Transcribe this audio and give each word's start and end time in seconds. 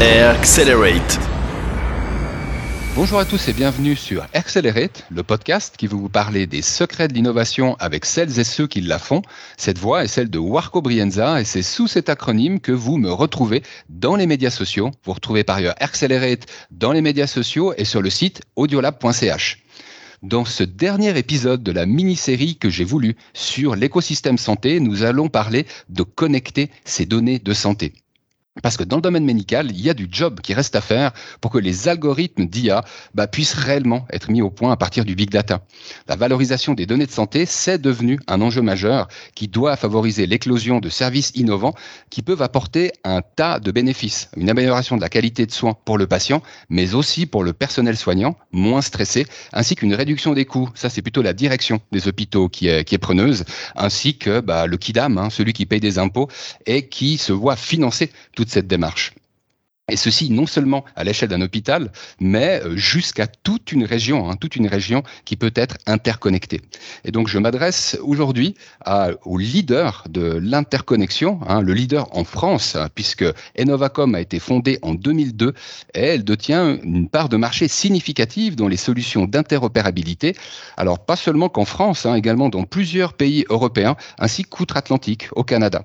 Accelerate. 0.00 1.20
Bonjour 2.96 3.20
à 3.20 3.24
tous 3.24 3.48
et 3.48 3.52
bienvenue 3.52 3.94
sur 3.94 4.26
Accelerate, 4.34 5.04
le 5.08 5.22
podcast 5.22 5.76
qui 5.76 5.86
veut 5.86 5.96
vous 5.96 6.08
parler 6.08 6.48
des 6.48 6.62
secrets 6.62 7.06
de 7.06 7.14
l'innovation 7.14 7.76
avec 7.78 8.04
celles 8.04 8.40
et 8.40 8.44
ceux 8.44 8.66
qui 8.66 8.80
la 8.80 8.98
font. 8.98 9.22
Cette 9.56 9.78
voix 9.78 10.02
est 10.02 10.08
celle 10.08 10.30
de 10.30 10.38
Warco 10.38 10.82
Brienza 10.82 11.40
et 11.40 11.44
c'est 11.44 11.62
sous 11.62 11.86
cet 11.86 12.08
acronyme 12.08 12.58
que 12.58 12.72
vous 12.72 12.98
me 12.98 13.10
retrouvez 13.10 13.62
dans 13.88 14.16
les 14.16 14.26
médias 14.26 14.50
sociaux. 14.50 14.90
Vous 15.04 15.12
retrouvez 15.12 15.44
par 15.44 15.56
ailleurs 15.56 15.76
Accelerate 15.78 16.46
dans 16.72 16.92
les 16.92 17.00
médias 17.00 17.28
sociaux 17.28 17.72
et 17.78 17.84
sur 17.84 18.02
le 18.02 18.10
site 18.10 18.42
audiolab.ch. 18.56 19.62
Dans 20.22 20.44
ce 20.44 20.64
dernier 20.64 21.16
épisode 21.16 21.62
de 21.62 21.72
la 21.72 21.86
mini-série 21.86 22.56
que 22.56 22.68
j'ai 22.68 22.84
voulu 22.84 23.16
sur 23.32 23.76
l'écosystème 23.76 24.38
santé, 24.38 24.80
nous 24.80 25.04
allons 25.04 25.28
parler 25.28 25.66
de 25.88 26.02
connecter 26.02 26.70
ces 26.84 27.06
données 27.06 27.38
de 27.38 27.52
santé. 27.52 27.92
Parce 28.62 28.76
que 28.76 28.84
dans 28.84 28.96
le 28.96 29.02
domaine 29.02 29.24
médical, 29.24 29.72
il 29.72 29.80
y 29.80 29.90
a 29.90 29.94
du 29.94 30.06
job 30.08 30.40
qui 30.40 30.54
reste 30.54 30.76
à 30.76 30.80
faire 30.80 31.10
pour 31.40 31.50
que 31.50 31.58
les 31.58 31.88
algorithmes 31.88 32.46
d'IA 32.46 32.84
bah, 33.12 33.26
puissent 33.26 33.54
réellement 33.54 34.06
être 34.10 34.30
mis 34.30 34.42
au 34.42 34.50
point 34.50 34.70
à 34.70 34.76
partir 34.76 35.04
du 35.04 35.16
big 35.16 35.28
data. 35.28 35.62
La 36.06 36.14
valorisation 36.14 36.74
des 36.74 36.86
données 36.86 37.06
de 37.06 37.10
santé, 37.10 37.46
c'est 37.46 37.78
devenu 37.80 38.20
un 38.28 38.40
enjeu 38.40 38.62
majeur 38.62 39.08
qui 39.34 39.48
doit 39.48 39.74
favoriser 39.76 40.26
l'éclosion 40.26 40.78
de 40.78 40.88
services 40.88 41.32
innovants 41.34 41.74
qui 42.10 42.22
peuvent 42.22 42.42
apporter 42.42 42.92
un 43.02 43.22
tas 43.22 43.58
de 43.58 43.72
bénéfices. 43.72 44.30
Une 44.36 44.48
amélioration 44.48 44.96
de 44.96 45.00
la 45.00 45.08
qualité 45.08 45.46
de 45.46 45.52
soins 45.52 45.76
pour 45.84 45.98
le 45.98 46.06
patient, 46.06 46.40
mais 46.68 46.94
aussi 46.94 47.26
pour 47.26 47.42
le 47.42 47.54
personnel 47.54 47.96
soignant, 47.96 48.36
moins 48.52 48.82
stressé, 48.82 49.26
ainsi 49.52 49.74
qu'une 49.74 49.94
réduction 49.94 50.32
des 50.32 50.44
coûts. 50.44 50.70
Ça, 50.74 50.90
c'est 50.90 51.02
plutôt 51.02 51.22
la 51.22 51.32
direction 51.32 51.80
des 51.90 52.06
hôpitaux 52.06 52.48
qui 52.48 52.68
est, 52.68 52.98
preneuse, 52.98 53.44
ainsi 53.74 54.16
que 54.16 54.38
bah, 54.38 54.68
le 54.68 54.76
KIDAM, 54.76 55.18
hein, 55.18 55.28
celui 55.28 55.52
qui 55.52 55.66
paye 55.66 55.80
des 55.80 55.98
impôts 55.98 56.28
et 56.66 56.86
qui 56.88 57.18
se 57.18 57.32
voit 57.32 57.56
financer 57.56 58.12
cette 58.50 58.66
démarche. 58.66 59.12
Et 59.90 59.96
ceci 59.96 60.30
non 60.30 60.46
seulement 60.46 60.82
à 60.96 61.04
l'échelle 61.04 61.28
d'un 61.28 61.42
hôpital, 61.42 61.92
mais 62.18 62.62
euh, 62.64 62.74
jusqu'à 62.74 63.26
toute 63.26 63.70
une 63.70 63.84
région, 63.84 64.30
hein, 64.30 64.36
toute 64.36 64.56
une 64.56 64.66
région 64.66 65.02
qui 65.26 65.36
peut 65.36 65.52
être 65.54 65.76
interconnectée. 65.84 66.62
Et 67.04 67.10
donc 67.10 67.28
je 67.28 67.38
m'adresse 67.38 67.98
aujourd'hui 68.00 68.54
au 69.26 69.36
leader 69.36 70.04
de 70.08 70.38
l'interconnexion, 70.40 71.38
hein, 71.46 71.60
le 71.60 71.74
leader 71.74 72.08
en 72.16 72.24
France, 72.24 72.76
hein, 72.76 72.88
puisque 72.94 73.26
Enovacom 73.58 74.14
a 74.14 74.22
été 74.22 74.38
fondée 74.38 74.78
en 74.80 74.94
2002 74.94 75.52
et 75.92 76.00
elle 76.00 76.24
détient 76.24 76.78
une 76.82 77.10
part 77.10 77.28
de 77.28 77.36
marché 77.36 77.68
significative 77.68 78.56
dans 78.56 78.68
les 78.68 78.78
solutions 78.78 79.26
d'interopérabilité. 79.26 80.34
Alors 80.78 81.04
pas 81.04 81.16
seulement 81.16 81.50
qu'en 81.50 81.66
France, 81.66 82.06
également 82.06 82.48
dans 82.48 82.64
plusieurs 82.64 83.12
pays 83.12 83.44
européens, 83.50 83.96
ainsi 84.18 84.44
qu'outre-Atlantique, 84.44 85.28
au 85.32 85.44
Canada 85.44 85.84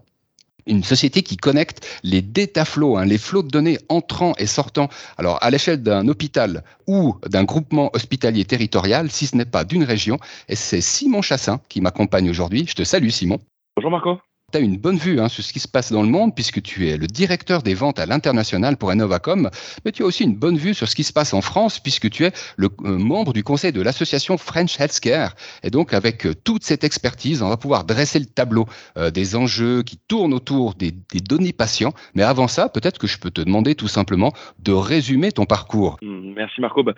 une 0.67 0.83
société 0.83 1.23
qui 1.23 1.38
connecte 1.38 1.85
les 2.03 2.21
data 2.21 2.65
flows, 2.65 2.97
hein, 2.97 3.05
les 3.05 3.17
flots 3.17 3.43
de 3.43 3.49
données 3.49 3.77
entrant 3.89 4.33
et 4.38 4.45
sortant, 4.45 4.89
alors 5.17 5.38
à 5.41 5.49
l'échelle 5.49 5.81
d'un 5.81 6.07
hôpital 6.07 6.63
ou 6.88 7.15
d'un 7.27 7.43
groupement 7.43 7.89
hospitalier 7.93 8.45
territorial, 8.45 9.09
si 9.11 9.27
ce 9.27 9.35
n'est 9.35 9.45
pas 9.45 9.63
d'une 9.63 9.83
région. 9.83 10.19
Et 10.47 10.55
c'est 10.55 10.81
Simon 10.81 11.21
Chassin 11.21 11.59
qui 11.69 11.81
m'accompagne 11.81 12.30
aujourd'hui. 12.30 12.65
Je 12.67 12.75
te 12.75 12.83
salue 12.83 13.09
Simon. 13.09 13.39
Bonjour 13.75 13.91
Marco 13.91 14.19
tu 14.52 14.58
as 14.58 14.61
une 14.61 14.78
bonne 14.78 14.97
vue 14.97 15.19
hein, 15.19 15.28
sur 15.28 15.44
ce 15.44 15.53
qui 15.53 15.59
se 15.59 15.67
passe 15.67 15.92
dans 15.92 16.02
le 16.02 16.09
monde, 16.09 16.36
puisque 16.36 16.61
tu 16.61 16.88
es 16.88 16.97
le 16.97 17.08
directeur 17.08 17.61
des 17.61 17.73
ventes 17.73 18.00
à 18.00 18.05
l'international 18.05 18.78
pour 18.78 18.92
Enovacom, 18.92 19.50
mais 19.86 19.92
tu 19.92 20.03
as 20.03 20.05
aussi 20.05 20.23
une 20.23 20.36
bonne 20.36 20.58
vue 20.58 20.73
sur 20.73 20.88
ce 20.88 20.95
qui 20.95 21.03
se 21.03 21.14
passe 21.14 21.33
en 21.33 21.42
France, 21.42 21.80
puisque 21.80 22.09
tu 22.09 22.25
es 22.25 22.31
le 22.58 22.70
euh, 22.86 22.97
membre 22.97 23.33
du 23.33 23.44
conseil 23.44 23.72
de 23.72 23.81
l'association 23.81 24.38
French 24.38 24.80
Healthcare. 24.80 25.36
Et 25.64 25.70
donc, 25.70 25.94
avec 25.94 26.25
euh, 26.25 26.33
toute 26.33 26.64
cette 26.64 26.83
expertise, 26.83 27.42
on 27.42 27.50
va 27.50 27.58
pouvoir 27.58 27.83
dresser 27.86 28.20
le 28.20 28.25
tableau 28.25 28.66
euh, 28.97 29.11
des 29.11 29.36
enjeux 29.36 29.83
qui 29.83 29.97
tournent 30.08 30.33
autour 30.33 30.75
des, 30.75 30.92
données 31.22 31.53
patients. 31.53 31.94
Mais 32.16 32.23
avant 32.23 32.47
ça, 32.47 32.70
peut-être 32.70 32.97
que 32.97 33.08
je 33.08 33.20
peux 33.20 33.31
te 33.31 33.42
demander 33.42 33.75
tout 33.75 33.88
simplement 33.88 34.31
de 34.59 34.72
résumer 34.72 35.31
ton 35.31 35.45
parcours. 35.45 35.97
Mmh, 36.02 36.33
merci 36.36 36.61
Marco. 36.61 36.83
Bah, 36.83 36.93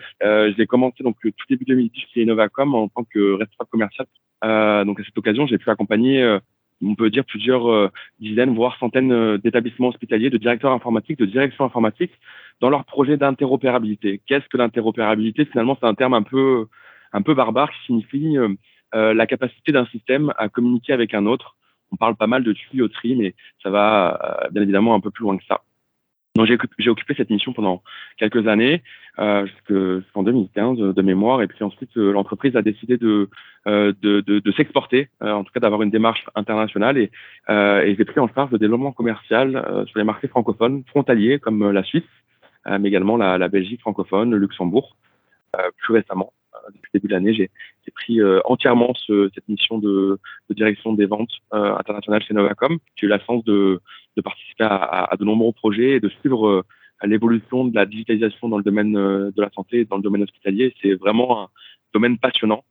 j'ai 0.56 0.66
commencé 0.66 1.02
donc 1.02 1.16
tout 1.22 1.46
début 1.48 1.64
2010 1.64 2.00
chez 2.14 2.22
Enovacom 2.22 2.74
en 2.74 2.88
tant 2.88 3.04
que 3.04 3.34
responsable 3.34 3.70
commercial. 3.70 4.06
donc 4.86 5.00
à 5.00 5.04
cette 5.04 5.18
occasion, 5.18 5.46
j'ai 5.46 5.58
pu 5.58 5.70
accompagner 5.70 6.38
on 6.82 6.94
peut 6.94 7.10
dire 7.10 7.24
plusieurs 7.24 7.70
euh, 7.70 7.88
dizaines, 8.20 8.54
voire 8.54 8.76
centaines 8.78 9.12
euh, 9.12 9.38
d'établissements 9.38 9.88
hospitaliers, 9.88 10.30
de 10.30 10.38
directeurs 10.38 10.72
informatiques, 10.72 11.18
de 11.18 11.26
directions 11.26 11.64
informatiques 11.64 12.12
dans 12.60 12.70
leur 12.70 12.84
projet 12.84 13.16
d'interopérabilité. 13.16 14.20
Qu'est-ce 14.26 14.48
que 14.48 14.56
l'interopérabilité? 14.56 15.44
Finalement, 15.44 15.76
c'est 15.80 15.86
un 15.86 15.94
terme 15.94 16.14
un 16.14 16.22
peu, 16.22 16.66
un 17.12 17.22
peu 17.22 17.34
barbare 17.34 17.70
qui 17.70 17.86
signifie 17.86 18.36
euh, 18.36 19.14
la 19.14 19.26
capacité 19.26 19.72
d'un 19.72 19.86
système 19.86 20.32
à 20.36 20.48
communiquer 20.48 20.92
avec 20.92 21.14
un 21.14 21.26
autre. 21.26 21.56
On 21.90 21.96
parle 21.96 22.16
pas 22.16 22.26
mal 22.26 22.42
de 22.42 22.52
tuyauterie, 22.52 23.16
mais 23.16 23.34
ça 23.62 23.70
va 23.70 24.48
bien 24.50 24.62
évidemment 24.62 24.94
un 24.94 25.00
peu 25.00 25.10
plus 25.10 25.24
loin 25.24 25.36
que 25.36 25.44
ça. 25.44 25.62
Donc 26.34 26.46
j'ai 26.78 26.88
occupé 26.90 27.14
cette 27.14 27.28
mission 27.28 27.52
pendant 27.52 27.82
quelques 28.16 28.48
années, 28.48 28.82
euh, 29.18 29.46
jusqu'en 29.68 30.22
2015 30.22 30.78
de 30.94 31.02
mémoire, 31.02 31.42
et 31.42 31.46
puis 31.46 31.62
ensuite 31.62 31.94
euh, 31.98 32.10
l'entreprise 32.10 32.56
a 32.56 32.62
décidé 32.62 32.96
de 32.96 33.28
euh, 33.68 33.92
de, 34.00 34.22
de, 34.22 34.38
de 34.38 34.52
s'exporter, 34.52 35.10
euh, 35.22 35.30
en 35.30 35.44
tout 35.44 35.52
cas 35.52 35.60
d'avoir 35.60 35.82
une 35.82 35.90
démarche 35.90 36.24
internationale, 36.34 36.96
et, 36.96 37.10
euh, 37.50 37.82
et 37.82 37.94
j'ai 37.94 38.04
pris 38.06 38.18
en 38.18 38.28
charge 38.28 38.50
le 38.50 38.58
développement 38.58 38.92
commercial 38.92 39.84
sur 39.86 39.98
les 39.98 40.04
marchés 40.04 40.26
francophones 40.26 40.84
frontaliers 40.86 41.38
comme 41.38 41.70
la 41.70 41.82
Suisse, 41.84 42.02
mais 42.66 42.88
également 42.88 43.16
la, 43.16 43.38
la, 43.38 43.48
Belgique 43.48 43.80
francophone, 43.80 44.30
le 44.30 44.38
Luxembourg, 44.38 44.96
plus 45.78 45.92
récemment. 45.94 46.32
Depuis 46.72 46.90
le 46.94 46.98
début 46.98 47.08
de 47.08 47.12
l'année, 47.12 47.34
j'ai 47.34 47.50
pris 47.94 48.20
entièrement 48.44 48.92
ce, 48.94 49.30
cette 49.34 49.48
mission 49.48 49.78
de, 49.78 50.18
de, 50.48 50.54
direction 50.54 50.92
des 50.92 51.06
ventes 51.06 51.32
internationales 51.50 52.22
chez 52.22 52.34
Novacom. 52.34 52.78
J'ai 52.96 53.06
eu 53.06 53.08
la 53.08 53.18
chance 53.20 53.44
de 53.44 53.80
de 54.16 54.22
participer 54.22 54.64
à, 54.64 55.04
à, 55.04 55.16
de 55.16 55.24
nombreux 55.24 55.52
projets 55.52 55.92
et 55.92 56.00
de 56.00 56.08
suivre 56.08 56.48
euh, 56.48 56.62
l'évolution 57.04 57.64
de 57.64 57.74
la 57.74 57.86
digitalisation 57.86 58.48
dans 58.48 58.58
le 58.58 58.64
domaine 58.64 58.96
euh, 58.96 59.30
de 59.34 59.42
la 59.42 59.50
santé, 59.50 59.84
dans 59.84 59.96
le 59.96 60.02
domaine 60.02 60.22
hospitalier. 60.22 60.74
C'est 60.82 60.94
vraiment 60.94 61.44
un 61.44 61.48
domaine 61.94 62.18
passionnant 62.18 62.64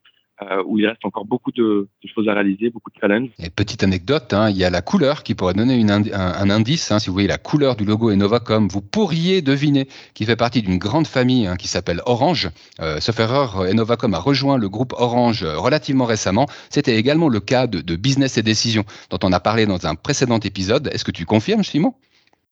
euh, 0.43 0.63
où 0.65 0.79
il 0.79 0.87
reste 0.87 1.05
encore 1.05 1.25
beaucoup 1.25 1.51
de, 1.51 1.87
choses 2.13 2.27
à 2.27 2.33
réaliser, 2.33 2.69
beaucoup 2.69 2.89
de 2.89 2.99
challenges. 2.99 3.29
Et 3.39 3.49
petite 3.49 3.83
anecdote, 3.83 4.33
hein, 4.33 4.49
il 4.49 4.57
y 4.57 4.63
a 4.63 4.69
la 4.69 4.81
couleur 4.81 5.23
qui 5.23 5.35
pourrait 5.35 5.53
donner 5.53 5.75
une 5.75 5.91
un, 5.91 6.49
indice. 6.49 6.91
Hein, 6.91 6.99
si 6.99 7.07
vous 7.07 7.13
voyez 7.13 7.27
la 7.27 7.37
couleur 7.37 7.75
du 7.75 7.85
logo 7.85 8.11
Enovacom, 8.11 8.67
vous 8.67 8.81
pourriez 8.81 9.41
deviner 9.41 9.87
qu'il 10.13 10.25
fait 10.25 10.35
partie 10.35 10.61
d'une 10.61 10.77
grande 10.77 11.07
famille 11.07 11.47
hein, 11.47 11.55
qui 11.57 11.67
s'appelle 11.67 12.01
Orange. 12.05 12.49
Euh, 12.79 12.99
sauf 12.99 13.19
erreur, 13.19 13.63
Enovacom 13.69 14.13
a 14.13 14.19
rejoint 14.19 14.57
le 14.57 14.69
groupe 14.69 14.93
Orange 14.97 15.43
euh, 15.43 15.57
relativement 15.57 16.05
récemment. 16.05 16.47
C'était 16.69 16.97
également 16.97 17.29
le 17.29 17.39
cas 17.39 17.67
de, 17.67 17.81
de 17.81 17.95
Business 17.95 18.37
et 18.37 18.43
Décision 18.43 18.83
dont 19.09 19.19
on 19.23 19.31
a 19.31 19.39
parlé 19.39 19.65
dans 19.65 19.85
un 19.85 19.95
précédent 19.95 20.39
épisode. 20.39 20.87
Est-ce 20.87 21.05
que 21.05 21.11
tu 21.11 21.25
confirmes, 21.25 21.63
Simon? 21.63 21.93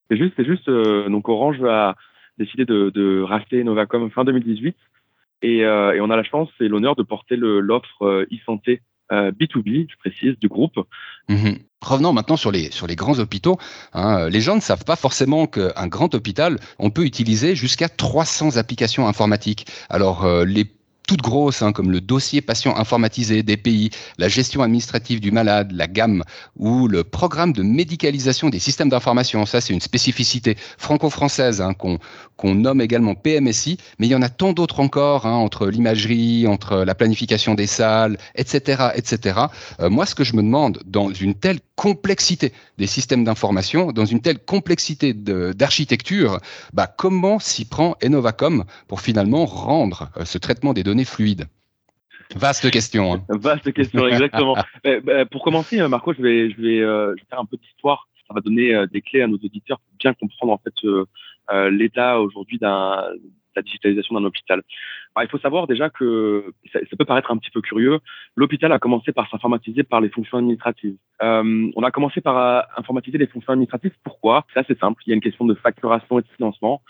C'est 0.09 0.17
juste, 0.17 0.33
c'est 0.37 0.45
juste. 0.45 0.67
Euh, 0.69 1.09
donc 1.09 1.29
Orange 1.29 1.61
a 1.63 1.95
décidé 2.37 2.65
de, 2.65 2.89
de 2.89 3.21
racheter 3.21 3.59
Enovacom 3.61 4.09
fin 4.11 4.23
2018. 4.23 4.75
Et, 5.41 5.63
euh, 5.63 5.93
et, 5.93 6.01
on 6.01 6.09
a 6.09 6.15
la 6.15 6.23
chance 6.23 6.49
et 6.59 6.67
l'honneur 6.67 6.95
de 6.95 7.03
porter 7.03 7.35
l'offre 7.37 8.03
euh, 8.03 8.27
e-santé 8.31 8.81
B2B, 9.11 9.83
euh, 9.83 9.85
je 9.89 9.97
précise, 9.97 10.37
du 10.39 10.47
groupe. 10.47 10.79
Mhm. 11.29 11.57
Revenons 11.81 12.13
maintenant 12.13 12.37
sur 12.37 12.51
les, 12.51 12.69
sur 12.71 12.85
les 12.85 12.95
grands 12.95 13.17
hôpitaux. 13.19 13.57
Hein. 13.93 14.29
Les 14.29 14.41
gens 14.41 14.55
ne 14.55 14.59
savent 14.59 14.83
pas 14.83 14.95
forcément 14.95 15.47
qu'un 15.47 15.87
grand 15.87 16.13
hôpital, 16.13 16.59
on 16.77 16.91
peut 16.91 17.05
utiliser 17.05 17.55
jusqu'à 17.55 17.89
300 17.89 18.57
applications 18.57 19.07
informatiques. 19.07 19.65
Alors, 19.89 20.27
les 20.45 20.65
toutes 21.09 21.23
grosses, 21.23 21.63
hein, 21.63 21.71
comme 21.71 21.89
le 21.89 22.01
dossier 22.01 22.39
patient 22.39 22.77
informatisé 22.77 23.41
des 23.41 23.57
pays, 23.57 23.89
la 24.19 24.27
gestion 24.27 24.61
administrative 24.61 25.19
du 25.19 25.31
malade, 25.31 25.71
la 25.71 25.87
gamme 25.87 26.23
ou 26.55 26.87
le 26.87 27.03
programme 27.03 27.51
de 27.51 27.63
médicalisation 27.63 28.51
des 28.51 28.59
systèmes 28.59 28.89
d'information. 28.89 29.47
Ça, 29.47 29.59
c'est 29.59 29.73
une 29.73 29.81
spécificité 29.81 30.55
franco-française 30.77 31.61
hein, 31.61 31.73
qu'on 31.73 32.53
nomme 32.53 32.79
également 32.79 33.15
PMSI, 33.15 33.79
mais 33.97 34.05
il 34.05 34.11
y 34.11 34.15
en 34.15 34.21
a 34.21 34.29
tant 34.29 34.53
d'autres 34.53 34.81
encore, 34.81 35.25
hein, 35.25 35.33
entre 35.33 35.65
l'imagerie, 35.65 36.45
entre 36.45 36.83
la 36.83 36.93
planification 36.93 37.55
des 37.55 37.65
salles, 37.65 38.19
etc. 38.35 38.89
etc. 38.93 39.39
Euh, 39.79 39.89
moi, 39.89 40.05
ce 40.05 40.13
que 40.13 40.23
je 40.23 40.35
me 40.35 40.43
demande, 40.43 40.79
dans 40.85 41.11
une 41.11 41.33
telle 41.33 41.59
complexité 41.75 42.53
des 42.77 42.87
systèmes 42.87 43.23
d'information, 43.23 43.91
dans 43.93 44.05
une 44.05 44.21
telle 44.21 44.37
complexité 44.37 45.13
d'architecture, 45.13 46.39
bah, 46.73 46.85
comment 46.85 47.39
s'y 47.39 47.65
prend 47.65 47.95
Enovacom 48.03 48.65
pour 48.87 49.01
finalement 49.01 49.45
rendre 49.45 50.11
euh, 50.17 50.25
ce 50.25 50.37
traitement 50.37 50.73
des 50.73 50.83
données 50.83 50.98
fluide 51.05 51.47
Vaste 52.35 52.69
question. 52.69 53.13
Hein. 53.13 53.25
Vaste 53.29 53.71
question, 53.73 54.07
exactement. 54.07 54.55
Bah, 55.03 55.25
pour 55.25 55.43
commencer, 55.43 55.79
euh, 55.79 55.87
Marco, 55.87 56.13
je 56.13 56.21
vais, 56.21 56.51
je 56.51 56.61
vais, 56.61 56.79
euh, 56.79 57.15
faire 57.29 57.39
un 57.39 57.45
peu 57.45 57.57
d'histoire. 57.57 58.07
Ça 58.27 58.33
va 58.33 58.41
donner 58.41 58.75
euh, 58.75 58.85
des 58.85 59.01
clés 59.01 59.21
à 59.21 59.27
nos 59.27 59.37
auditeurs 59.37 59.79
pour 59.79 59.97
bien 59.99 60.13
comprendre 60.13 60.53
en 60.53 60.57
fait 60.59 60.73
l'état 61.71 62.19
aujourd'hui 62.19 62.59
d'un 62.59 63.03
la 63.55 63.63
digitalisation 63.63 64.13
d'un 64.13 64.23
hôpital. 64.23 64.61
il 65.19 65.27
faut 65.27 65.39
savoir 65.39 65.65
déjà 65.65 65.89
que 65.89 66.53
ça, 66.71 66.79
peut 66.95 67.03
paraître 67.03 67.31
un 67.31 67.37
petit 67.37 67.49
peu 67.49 67.61
curieux. 67.61 67.99
L'hôpital 68.35 68.71
a 68.71 68.77
commencé 68.77 69.11
par 69.11 69.27
s'informatiser 69.31 69.81
par 69.81 69.99
les 69.99 70.09
fonctions 70.09 70.37
administratives. 70.37 70.95
on 71.19 71.83
a 71.83 71.89
commencé 71.89 72.21
par 72.21 72.67
informatiser 72.77 73.17
les 73.17 73.25
fonctions 73.25 73.53
administratives. 73.53 73.95
Pourquoi? 74.03 74.45
C'est 74.53 74.59
assez 74.59 74.75
simple. 74.75 75.01
Il 75.07 75.09
y 75.09 75.13
a 75.13 75.15
une 75.15 75.21
question 75.21 75.45
de 75.45 75.55
facturation 75.55 76.19
et 76.19 76.21
de 76.21 76.27
financement. 76.37 76.83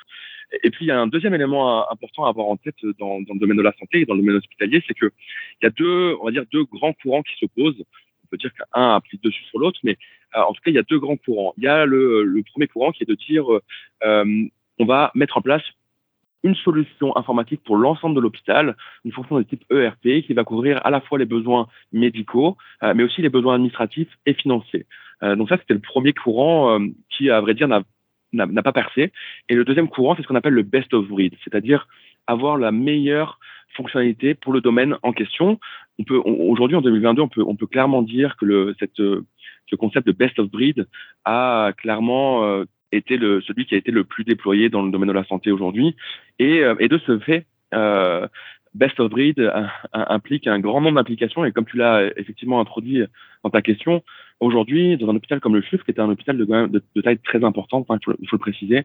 Et 0.63 0.72
puis, 0.72 0.86
il 0.86 0.88
y 0.88 0.92
a 0.92 1.00
un 1.00 1.07
deuxième 1.07 1.34
élément 1.34 1.90
important 1.92 2.25
à 2.25 2.30
avoir 2.30 2.48
en 2.48 2.57
tête 2.57 2.75
dans, 2.98 3.19
le 3.19 3.40
domaine 3.40 3.57
de 3.57 3.62
la 3.62 3.74
santé 3.74 4.01
et 4.01 4.06
dans 4.06 4.16
le 4.16 4.22
domaine 4.22 4.38
hospitalier, 4.38 4.84
c'est 4.88 4.94
qu'il 4.94 5.12
y 5.62 5.66
a 5.66 5.69
deux, 5.69 6.16
on 6.22 6.25
va 6.25 6.31
dire, 6.31 6.44
deux 6.51 6.63
grands 6.66 6.94
courants 6.94 7.22
qui 7.22 7.38
s'opposent. 7.40 7.80
On 7.80 8.28
peut 8.31 8.38
dire 8.38 8.51
qu'un 8.54 8.96
applique 8.96 9.24
dessus 9.24 9.44
sur 9.46 9.60
l'autre, 9.60 9.80
mais 9.84 9.98
euh, 10.36 10.42
en 10.42 10.54
tout 10.54 10.62
cas, 10.63 10.72
il 10.72 10.75
y 10.75 10.80
a 10.80 10.84
deux 10.84 11.00
grands 11.00 11.18
courants. 11.18 11.54
Il 11.57 11.63
y 11.63 11.68
a 11.68 11.86
le, 11.86 12.44
premier 12.51 12.68
courant 12.68 12.92
qui 12.92 13.04
est 13.04 13.10
de 13.10 13.16
dire, 13.16 13.46
euh, 14.04 14.48
on 14.80 14.86
va 14.86 15.12
mettre 15.16 15.38
en 15.38 15.42
place 15.42 15.63
une 16.44 16.56
solution 16.56 17.16
informatique 17.18 17.62
pour 17.63 17.75
l'ensemble 17.75 18.16
de 18.16 18.22
l'hôpital, 18.22 18.78
une 19.04 19.12
fonction 19.12 19.38
de 19.38 19.44
type 19.44 19.66
ERP 19.72 20.25
qui 20.25 20.34
va 20.34 20.44
couvrir 20.46 20.84
à 20.86 20.90
la 20.90 21.01
fois 21.01 21.19
les 21.19 21.25
besoins 21.25 21.68
médicaux, 21.92 22.56
euh, 22.81 22.94
mais 22.96 23.04
aussi 23.04 23.22
les 23.22 23.30
besoins 23.30 23.56
administratifs 23.56 24.18
et 24.25 24.34
financiers. 24.34 24.86
Euh, 25.22 25.36
donc 25.36 25.50
ça, 25.50 25.57
c'était 25.57 25.74
le 25.74 25.81
premier 25.81 26.13
courant 26.13 26.80
qui, 27.10 27.30
à 27.30 27.42
vrai 27.42 27.54
dire, 27.54 27.68
n'a 27.68 27.84
pas 28.64 28.72
percé. 28.72 29.12
Et 29.50 29.56
le 29.56 29.66
deuxième 29.66 29.90
courant, 29.90 30.16
c'est 30.16 30.24
ce 30.24 30.28
qu'on 30.28 30.36
appelle 30.36 30.54
le 30.54 30.64
best 30.64 30.94
of 30.94 31.08
breed, 31.08 31.34
c'est-à-dire 31.44 31.88
avoir 32.28 32.58
la 32.58 32.72
meilleure 32.72 33.40
fonctionnalité 33.76 34.34
pour 34.34 34.54
le 34.54 34.62
domaine 34.62 34.96
en 35.04 35.14
question. 35.14 35.60
On 36.00 36.04
peut 36.04 36.18
aujourd'hui 36.18 36.78
en 36.78 36.81
2022, 36.81 37.22
on 37.22 37.28
peut 37.28 37.44
on 37.46 37.56
peut 37.56 37.68
clairement 37.68 38.02
dire 38.02 38.38
que 38.38 38.46
le 38.46 38.76
cette 38.80 38.98
ce 38.98 39.76
concept 39.76 40.08
de 40.08 40.12
best 40.12 40.40
of 40.40 40.50
breed 40.50 40.88
a 41.26 41.72
clairement 41.78 42.64
été 42.92 43.18
le, 43.18 43.42
celui 43.42 43.66
qui 43.66 43.76
a 43.76 43.78
été 43.78 43.92
le 43.92 44.04
plus 44.04 44.24
déployé 44.24 44.70
dans 44.70 44.82
le 44.82 44.92
domaine 44.92 45.10
de 45.10 45.14
la 45.14 45.25
santé 45.25 45.52
aujourd'hui. 45.52 45.96
Et, 46.40 46.64
euh, 46.64 46.75
et, 46.80 46.88
de 46.88 46.98
ce 47.06 47.20
fait, 47.20 47.46
euh, 47.74 48.28
Best 48.74 49.00
of 49.00 49.10
Breed 49.10 49.51
implique 49.94 50.48
un 50.48 50.60
grand 50.60 50.81
nombre 50.81 50.98
d'applications. 50.98 51.45
Et 51.45 51.51
comme 51.51 51.66
tu 51.66 51.77
l'as 51.77 52.06
effectivement 52.18 52.60
introduit 52.60 53.04
dans 53.44 53.50
ta 53.50 53.62
question, 53.62 54.04
aujourd'hui, 54.39 54.98
dans 54.98 55.10
un 55.10 55.16
hôpital 55.16 55.39
comme 55.39 55.56
le 55.56 55.62
CHUF, 55.62 55.83
qui 55.83 55.92
était 55.92 56.01
un 56.01 56.10
hôpital 56.10 56.38
de, 56.38 57.01
taille 57.01 57.19
très 57.19 57.44
importante, 57.44 57.88
il, 57.89 58.06
faut, 58.06 58.36
le 58.36 58.38
préciser, 58.38 58.83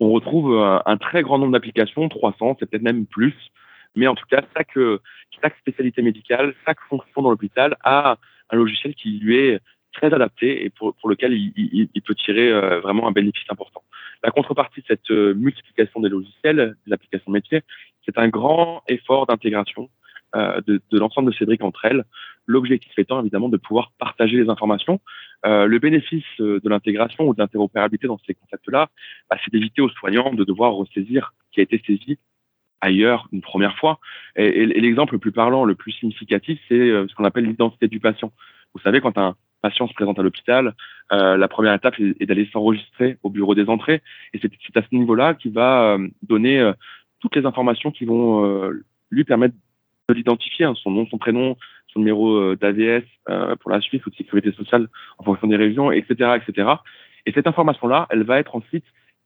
on 0.00 0.10
retrouve 0.10 0.58
un, 0.58 0.96
très 0.96 1.22
grand 1.22 1.38
nombre 1.38 1.52
d'applications, 1.52 2.08
300, 2.08 2.56
c'est 2.58 2.70
peut-être 2.70 2.82
même 2.82 3.06
plus. 3.06 3.34
Mais 3.94 4.06
en 4.06 4.14
tout 4.14 4.26
cas, 4.28 4.42
chaque, 4.54 5.56
spécialité 5.58 6.02
médicale, 6.02 6.54
chaque 6.64 6.80
fonction 6.88 7.22
dans 7.22 7.30
l'hôpital 7.30 7.76
a 7.82 8.18
un 8.50 8.56
logiciel 8.56 8.94
qui 8.94 9.18
lui 9.18 9.36
est 9.36 9.60
très 9.92 10.12
adapté 10.12 10.64
et 10.64 10.70
pour, 10.70 10.94
lequel 11.04 11.32
il, 11.32 11.88
il, 11.92 12.02
peut 12.02 12.14
tirer 12.14 12.52
euh, 12.52 12.80
vraiment 12.80 13.08
un 13.08 13.12
bénéfice 13.12 13.46
important. 13.48 13.82
La 14.22 14.30
contrepartie 14.30 14.82
de 14.82 14.86
cette 14.86 15.10
euh, 15.10 15.34
multiplication 15.34 16.00
des 16.00 16.10
logiciels, 16.10 16.76
des 16.86 16.92
applications 16.92 17.32
métiers, 17.32 17.62
c'est 18.06 18.18
un 18.18 18.28
grand 18.28 18.82
effort 18.88 19.26
d'intégration 19.26 19.90
euh, 20.34 20.60
de, 20.66 20.80
l'ensemble 20.92 21.32
de 21.32 21.36
ces 21.36 21.62
entre 21.62 21.84
elles. 21.84 22.04
L'objectif 22.46 22.92
étant 22.98 23.20
évidemment 23.20 23.48
de 23.48 23.56
pouvoir 23.56 23.92
partager 23.98 24.36
les 24.36 24.48
informations. 24.48 25.00
Euh, 25.44 25.66
le 25.66 25.78
bénéfice 25.78 26.24
de 26.38 26.68
l'intégration 26.68 27.28
ou 27.28 27.34
de 27.34 27.40
l'interopérabilité 27.40 28.06
dans 28.06 28.18
ces 28.26 28.34
concepts-là, 28.34 28.88
bah, 29.30 29.36
c'est 29.44 29.52
d'éviter 29.52 29.82
aux 29.82 29.88
soignants 29.90 30.32
de 30.32 30.44
devoir 30.44 30.72
ressaisir 30.72 31.32
ce 31.46 31.54
qui 31.54 31.60
a 31.60 31.62
été 31.62 31.82
saisi 31.86 32.18
ailleurs 32.80 33.28
une 33.32 33.40
première 33.40 33.76
fois. 33.76 33.98
Et, 34.36 34.66
l'exemple 34.66 35.14
le 35.14 35.18
plus 35.18 35.32
parlant, 35.32 35.64
le 35.64 35.74
plus 35.74 35.92
significatif, 35.92 36.60
c'est 36.68 36.76
ce 36.76 37.14
qu'on 37.14 37.24
appelle 37.24 37.44
l'identité 37.44 37.88
du 37.88 38.00
patient. 38.00 38.32
Vous 38.74 38.80
savez, 38.80 39.00
quand 39.00 39.16
un, 39.18 39.34
patient 39.62 39.88
se 39.88 39.94
présente 39.94 40.18
à 40.18 40.22
l'hôpital, 40.22 40.74
euh, 41.12 41.36
la 41.36 41.48
première 41.48 41.74
étape 41.74 41.94
est, 41.98 42.26
d'aller 42.26 42.48
s'enregistrer 42.52 43.18
au 43.22 43.30
bureau 43.30 43.54
des 43.54 43.68
entrées. 43.68 44.02
Et 44.32 44.40
c'est 44.40 44.76
à 44.76 44.82
ce 44.82 44.94
niveau-là 44.94 45.34
qu'il 45.34 45.52
va 45.52 45.94
euh, 45.94 46.08
donner 46.22 46.60
euh, 46.60 46.72
toutes 47.20 47.36
les 47.36 47.46
informations 47.46 47.90
qui 47.90 48.04
vont 48.04 48.70
lui 49.10 49.24
permettre 49.24 49.54
de 50.08 50.14
l'identifier, 50.14 50.64
hein, 50.64 50.74
son 50.76 50.90
nom, 50.90 51.06
son 51.06 51.18
prénom, 51.18 51.56
son 51.88 52.00
numéro 52.00 52.54
d'AVS 52.54 53.04
pour 53.60 53.70
la 53.70 53.80
Suisse 53.80 54.04
ou 54.06 54.10
de 54.10 54.16
sécurité 54.16 54.52
sociale 54.52 54.88
en 55.18 55.24
fonction 55.24 55.48
des 55.48 55.56
régions, 55.56 55.90
etc., 55.90 56.36
etc. 56.36 56.68
Et 57.24 57.32
cette 57.32 57.46
information-là, 57.46 58.06
elle 58.10 58.22
va 58.22 58.38
être 58.38 58.54
ensuite 58.54 58.84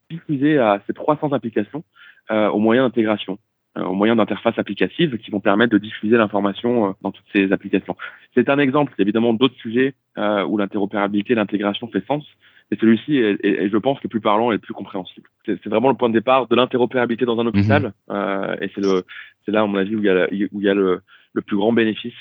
diffusée 0.09 0.59
à 0.59 0.81
ces 0.87 0.95
300 0.95 1.33
applications 1.33 1.85
au 2.31 2.59
moyen 2.59 2.83
d'intégration. 2.83 3.39
Euh, 3.79 3.85
au 3.85 3.95
moyen 3.95 4.17
d'interfaces 4.17 4.59
applicatives 4.59 5.17
qui 5.19 5.31
vont 5.31 5.39
permettre 5.39 5.71
de 5.71 5.79
diffuser 5.79 6.17
l'information 6.17 6.89
euh, 6.89 6.93
dans 7.03 7.13
toutes 7.13 7.27
ces 7.33 7.53
applications. 7.53 7.97
C'est 8.35 8.49
un 8.49 8.59
exemple. 8.59 8.93
Évidemment 8.99 9.33
d'autres 9.33 9.55
sujets 9.55 9.95
euh, 10.19 10.45
où 10.45 10.59
l'interopérabilité, 10.59 11.37
l'intégration 11.37 11.87
fait 11.87 12.05
sens, 12.05 12.27
mais 12.71 12.77
celui-ci 12.81 13.17
est, 13.17 13.69
je 13.69 13.77
pense, 13.77 14.03
le 14.03 14.09
plus 14.09 14.21
parlant 14.21 14.51
et 14.51 14.55
le 14.55 14.61
plus 14.61 14.75
compréhensible. 14.75 15.29
C'est 15.45 15.67
vraiment 15.67 15.89
le 15.89 15.97
point 15.97 16.09
de 16.09 16.15
départ 16.15 16.47
de 16.47 16.55
l'interopérabilité 16.55 17.25
dans 17.25 17.39
un 17.39 17.47
hôpital, 17.47 17.93
mhm. 18.09 18.57
et 18.61 18.71
c'est 18.75 19.53
là, 19.53 19.63
à 19.63 19.67
mon 19.67 19.79
avis, 19.79 19.97
où 19.97 19.99
il 19.99 20.05
y 20.05 20.09
a, 20.09 20.27
où 20.53 20.61
il 20.61 20.65
y 20.65 20.69
a 20.69 20.75
le, 20.75 21.01
le 21.33 21.43
plus 21.43 21.57
grand 21.57 21.73
bénéfice. 21.73 22.15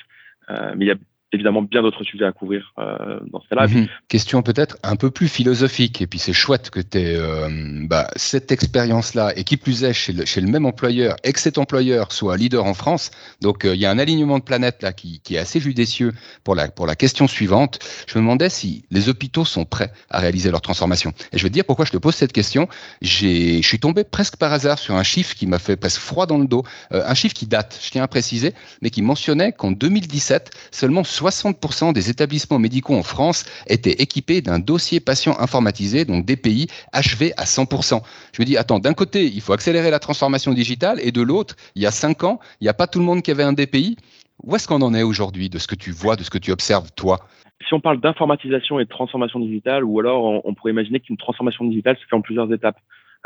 mais 0.50 0.86
il 0.86 0.88
y 0.88 0.92
a 0.92 0.96
évidemment 1.32 1.62
bien 1.62 1.82
d'autres 1.82 2.04
sujets 2.04 2.26
à 2.26 2.32
couvrir 2.32 2.74
euh, 2.80 3.20
dans 3.32 3.42
ce 3.42 3.48
cas-là. 3.50 3.68
Mhm. 3.68 3.88
Question 4.08 4.42
peut-être 4.42 4.78
un 4.84 4.96
peu 4.96 5.12
plus 5.12 5.28
philosophique, 5.28 6.02
et 6.02 6.08
puis 6.08 6.20
c'est 6.20 6.34
chouette 6.34 6.70
que 6.70 6.80
tu 6.80 6.98
aies 6.98 7.16
euh, 7.16 7.50
bah, 7.88 8.08
cette 8.16 8.52
expérience-là, 8.52 9.34
et 9.36 9.44
qui 9.44 9.58
plus 9.58 9.84
est 9.84 9.94
chez 9.94 10.14
le, 10.14 10.26
chez 10.26 10.42
le, 10.42 10.48
même 10.48 10.66
employeur, 10.66 11.16
et 11.24 11.34
que 11.34 11.40
cet 11.40 11.58
employeur 11.58 12.12
soit 12.12 12.38
leader 12.38 12.66
en 12.66 12.74
France. 12.74 13.12
Donc 13.42 13.66
euh, 13.66 13.76
il 13.76 13.82
y 13.82 13.86
a 13.86 13.92
un 13.92 14.00
alignement 14.00 14.40
de 14.40 14.44
planètes 14.44 14.82
là 14.82 14.94
qui, 14.94 15.20
qui, 15.22 15.36
est 15.36 15.40
assez 15.40 15.60
judicieux 15.60 16.14
pour 16.44 16.56
la, 16.56 16.70
pour 16.70 16.88
la 16.88 16.96
question 16.96 17.28
suivante. 17.28 17.80
Je 18.08 18.18
me 18.18 18.24
demandais 18.24 18.50
si 18.50 18.86
les 18.90 19.10
hôpitaux 19.10 19.46
sont 19.46 19.66
prêts 19.66 19.92
à 20.10 20.20
réaliser 20.20 20.50
leur 20.52 20.62
transformation. 20.62 21.14
Et 21.32 21.38
je 21.38 21.44
vais 21.44 21.50
te 21.50 21.54
dire 21.54 21.66
pourquoi 21.66 21.86
je 21.86 21.92
te 21.92 21.98
pose 21.98 22.16
cette 22.16 22.34
question. 22.34 22.68
Je 23.02 23.62
suis 23.62 23.80
tombé 23.80 24.04
presque 24.04 24.38
par 24.38 24.52
hasard 24.52 24.80
sur 24.80 24.96
un 24.96 25.04
chiffre 25.04 25.36
qui 25.36 25.46
m'a 25.46 25.60
fait 25.60 25.76
presque 25.76 26.00
froid 26.00 26.26
dans 26.26 26.38
le 26.38 26.48
dos, 26.48 26.64
euh, 26.92 27.04
un 27.06 27.14
chiffre 27.14 27.36
qui 27.36 27.46
date, 27.46 27.80
je 27.84 27.92
tiens 27.92 28.04
à 28.04 28.08
préciser, 28.08 28.54
mais 28.82 28.90
qui 28.90 29.02
mentionnait 29.02 29.52
qu'en 29.52 29.72
2017, 29.72 30.52
seulement 30.72 31.04
60% 31.20 31.94
des 31.94 32.10
établissements 32.10 32.60
médicaux 32.60 32.96
en 32.96 33.04
France 33.04 33.46
étaient 33.68 34.02
équipés 34.02 34.42
d'un 34.42 34.60
dossier 34.60 35.00
patient 35.00 35.36
informatisé, 35.40 36.06
donc 36.06 36.26
DPI, 36.26 36.68
achevé 36.94 37.34
à 37.38 37.44
100%. 37.44 38.02
Je 38.34 38.42
me 38.42 38.46
dis, 38.46 38.58
attends, 38.58 38.80
d'un 38.80 38.94
côté, 38.94 39.26
il 39.26 39.42
faut 39.42 39.54
accélérer 39.54 39.92
la 39.92 40.00
transformation 40.00 40.54
digitale, 40.54 41.00
et 41.02 41.12
de 41.12 41.22
l'autre, 41.22 41.56
il 41.76 41.82
y 41.82 41.86
a 41.86 41.92
5 41.92 42.24
ans, 42.24 42.40
il 42.62 42.66
n'y 42.66 42.70
a 42.70 42.74
pas 42.74 42.88
tout 42.88 43.00
le 43.00 43.06
monde 43.06 43.22
qui 43.22 43.32
avait 43.32 43.44
un 43.44 43.54
DPI. 43.54 43.98
Où 44.44 44.56
est-ce 44.56 44.68
qu'on 44.68 44.82
en 44.82 44.94
est 44.94 45.04
aujourd'hui 45.04 45.50
de 45.50 45.58
ce 45.58 45.68
que 45.68 45.76
tu 45.76 45.92
vois, 45.92 46.16
de 46.16 46.24
ce 46.24 46.30
que 46.30 46.38
tu 46.38 46.52
observes, 46.52 46.90
toi? 46.96 47.20
Si 47.68 47.74
on 47.74 47.82
parle 47.82 48.00
d'informatisation 48.00 48.80
et 48.80 48.86
de 48.86 48.90
transformation 48.90 49.40
digitale, 49.42 49.84
ou 49.84 50.00
alors 50.00 50.46
on, 50.46 50.54
pourrait 50.54 50.72
imaginer 50.72 51.02
qu'une 51.02 51.18
transformation 51.18 51.66
digitale 51.66 51.98
se 51.98 52.06
fait 52.10 52.16
en 52.16 52.22
plusieurs 52.22 52.52
étapes. 52.54 52.78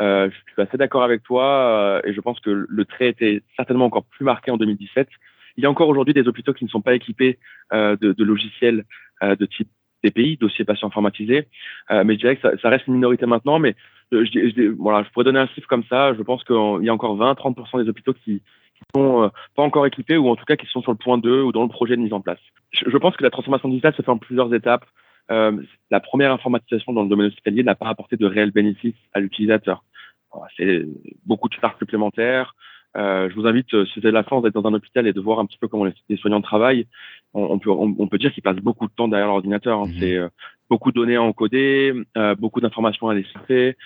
Euh, 0.02 0.28
je 0.28 0.52
suis 0.52 0.62
assez 0.62 0.76
d'accord 0.76 1.04
avec 1.04 1.22
toi 1.22 1.44
euh, 1.44 2.00
et 2.02 2.12
je 2.12 2.20
pense 2.20 2.40
que 2.40 2.66
le 2.68 2.84
trait 2.84 3.10
était 3.10 3.42
certainement 3.54 3.84
encore 3.84 4.02
plus 4.02 4.24
marqué 4.24 4.50
en 4.50 4.56
2017. 4.56 5.06
Il 5.56 5.62
y 5.62 5.66
a 5.66 5.70
encore 5.70 5.88
aujourd'hui 5.88 6.14
des 6.14 6.26
hôpitaux 6.26 6.52
qui 6.52 6.64
ne 6.64 6.70
sont 6.70 6.80
pas 6.80 6.94
équipés 6.94 7.38
euh, 7.72 7.96
de, 7.96 8.12
de, 8.12 8.24
logiciels 8.24 8.84
euh, 9.22 9.36
de 9.36 9.46
type 9.46 9.68
DPI, 10.02 10.36
dossier 10.36 10.64
patient 10.64 10.88
informatisé. 10.88 11.48
Euh, 11.90 12.04
mais 12.04 12.14
je 12.14 12.18
dirais 12.20 12.36
que 12.36 12.42
ça, 12.42 12.56
ça, 12.60 12.68
reste 12.68 12.86
une 12.86 12.94
minorité 12.94 13.26
maintenant. 13.26 13.58
Mais 13.58 13.74
je, 14.12 14.24
je, 14.24 14.70
voilà, 14.76 15.02
je 15.02 15.10
pourrais 15.10 15.24
donner 15.24 15.38
un 15.38 15.46
chiffre 15.48 15.68
comme 15.68 15.84
ça. 15.84 16.14
Je 16.14 16.22
pense 16.22 16.44
qu'il 16.44 16.56
y 16.82 16.88
a 16.88 16.94
encore 16.94 17.16
20-30% 17.16 17.82
des 17.82 17.88
hôpitaux 17.88 18.12
qui, 18.12 18.40
qui 18.40 18.82
sont 18.94 19.30
pas 19.54 19.62
encore 19.62 19.86
équipés 19.86 20.16
ou 20.16 20.28
en 20.28 20.36
tout 20.36 20.44
cas 20.44 20.56
qui 20.56 20.66
sont 20.66 20.82
sur 20.82 20.92
le 20.92 20.98
point 20.98 21.18
2 21.18 21.42
ou 21.42 21.52
dans 21.52 21.62
le 21.62 21.68
projet 21.68 21.96
de 21.96 22.02
mise 22.02 22.12
en 22.12 22.20
place. 22.20 22.40
Je, 22.72 22.90
je 22.90 22.96
pense 22.98 23.16
que 23.16 23.22
la 23.22 23.30
transformation 23.30 23.68
digitale 23.68 23.94
se 23.94 24.02
fait 24.02 24.10
en 24.10 24.18
plusieurs 24.18 24.52
étapes. 24.52 24.84
Euh, 25.30 25.62
la 25.90 26.00
première 26.00 26.32
informatisation 26.32 26.92
dans 26.92 27.02
le 27.02 27.08
domaine 27.08 27.28
hospitalier 27.28 27.62
n'a 27.62 27.74
pas 27.74 27.88
apporté 27.88 28.16
de 28.16 28.26
réels 28.26 28.50
bénéfices 28.50 28.94
à 29.12 29.20
l'utilisateur. 29.20 29.84
C'est 30.56 30.84
beaucoup 31.24 31.48
de 31.48 31.54
charges 31.54 31.78
supplémentaires, 31.78 32.56
euh, 32.96 33.28
je 33.28 33.34
vous 33.34 33.46
invite, 33.46 33.72
euh, 33.74 33.84
si 33.86 33.98
vous 33.98 34.06
avez 34.06 34.12
la 34.12 34.24
chance 34.24 34.42
d'être 34.42 34.54
dans 34.54 34.68
un 34.68 34.74
hôpital 34.74 35.06
et 35.06 35.12
de 35.12 35.20
voir 35.20 35.40
un 35.40 35.46
petit 35.46 35.58
peu 35.58 35.68
comment 35.68 35.84
les, 35.84 36.16
soignants 36.16 36.40
travaillent, 36.40 36.86
on, 37.32 37.58
peut, 37.58 37.70
on, 37.70 38.06
peut 38.06 38.18
dire 38.18 38.32
qu'ils 38.32 38.44
passent 38.44 38.56
beaucoup 38.56 38.86
de 38.86 38.92
temps 38.96 39.08
derrière 39.08 39.26
l'ordinateur. 39.26 39.80
Hein. 39.80 39.86
Mhm. 39.88 39.94
C'est 39.98 40.16
euh, 40.16 40.28
beaucoup 40.70 40.92
de 40.92 40.96
données 40.96 41.16
à 41.16 41.22
encoder, 41.22 41.92
euh, 42.16 42.34
beaucoup 42.36 42.60
d'informations 42.60 43.08
à 43.08 43.14
déchiffrer. 43.14 43.76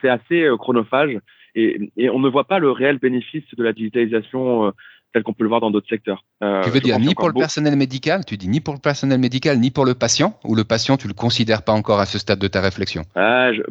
c'est 0.00 0.08
assez 0.08 0.48
chronophage 0.58 1.18
et, 1.54 1.90
et, 1.96 2.10
on 2.10 2.18
ne 2.18 2.28
voit 2.28 2.44
pas 2.44 2.58
le 2.58 2.70
réel 2.70 2.98
bénéfice 2.98 3.44
de 3.56 3.62
la 3.62 3.72
digitalisation 3.72 4.72
tel 5.12 5.22
qu'on 5.22 5.32
peut 5.32 5.44
le 5.44 5.48
voir 5.48 5.60
dans 5.60 5.70
d'autres 5.70 5.88
secteurs. 5.88 6.24
Euh, 6.42 6.62
tu 6.62 6.70
veux 6.70 6.80
dire 6.80 6.98
ni 6.98 7.14
pour 7.14 7.28
le 7.28 7.34
personnel 7.34 7.76
médical, 7.76 8.24
tu 8.26 8.36
dis 8.36 8.48
ni 8.48 8.60
pour 8.60 8.74
le 8.74 8.80
personnel 8.80 9.18
médical, 9.18 9.58
ni 9.58 9.70
pour 9.70 9.84
le 9.84 9.94
patient, 9.94 10.38
ou 10.44 10.54
le 10.54 10.64
patient, 10.64 10.96
tu 10.96 11.08
le 11.08 11.14
considères 11.14 11.62
pas 11.62 11.72
encore 11.72 12.00
à 12.00 12.06
ce 12.06 12.18
stade 12.18 12.38
de 12.38 12.48
ta 12.48 12.60
réflexion? 12.60 13.02
Ah, 13.14 13.52
je, 13.52 13.62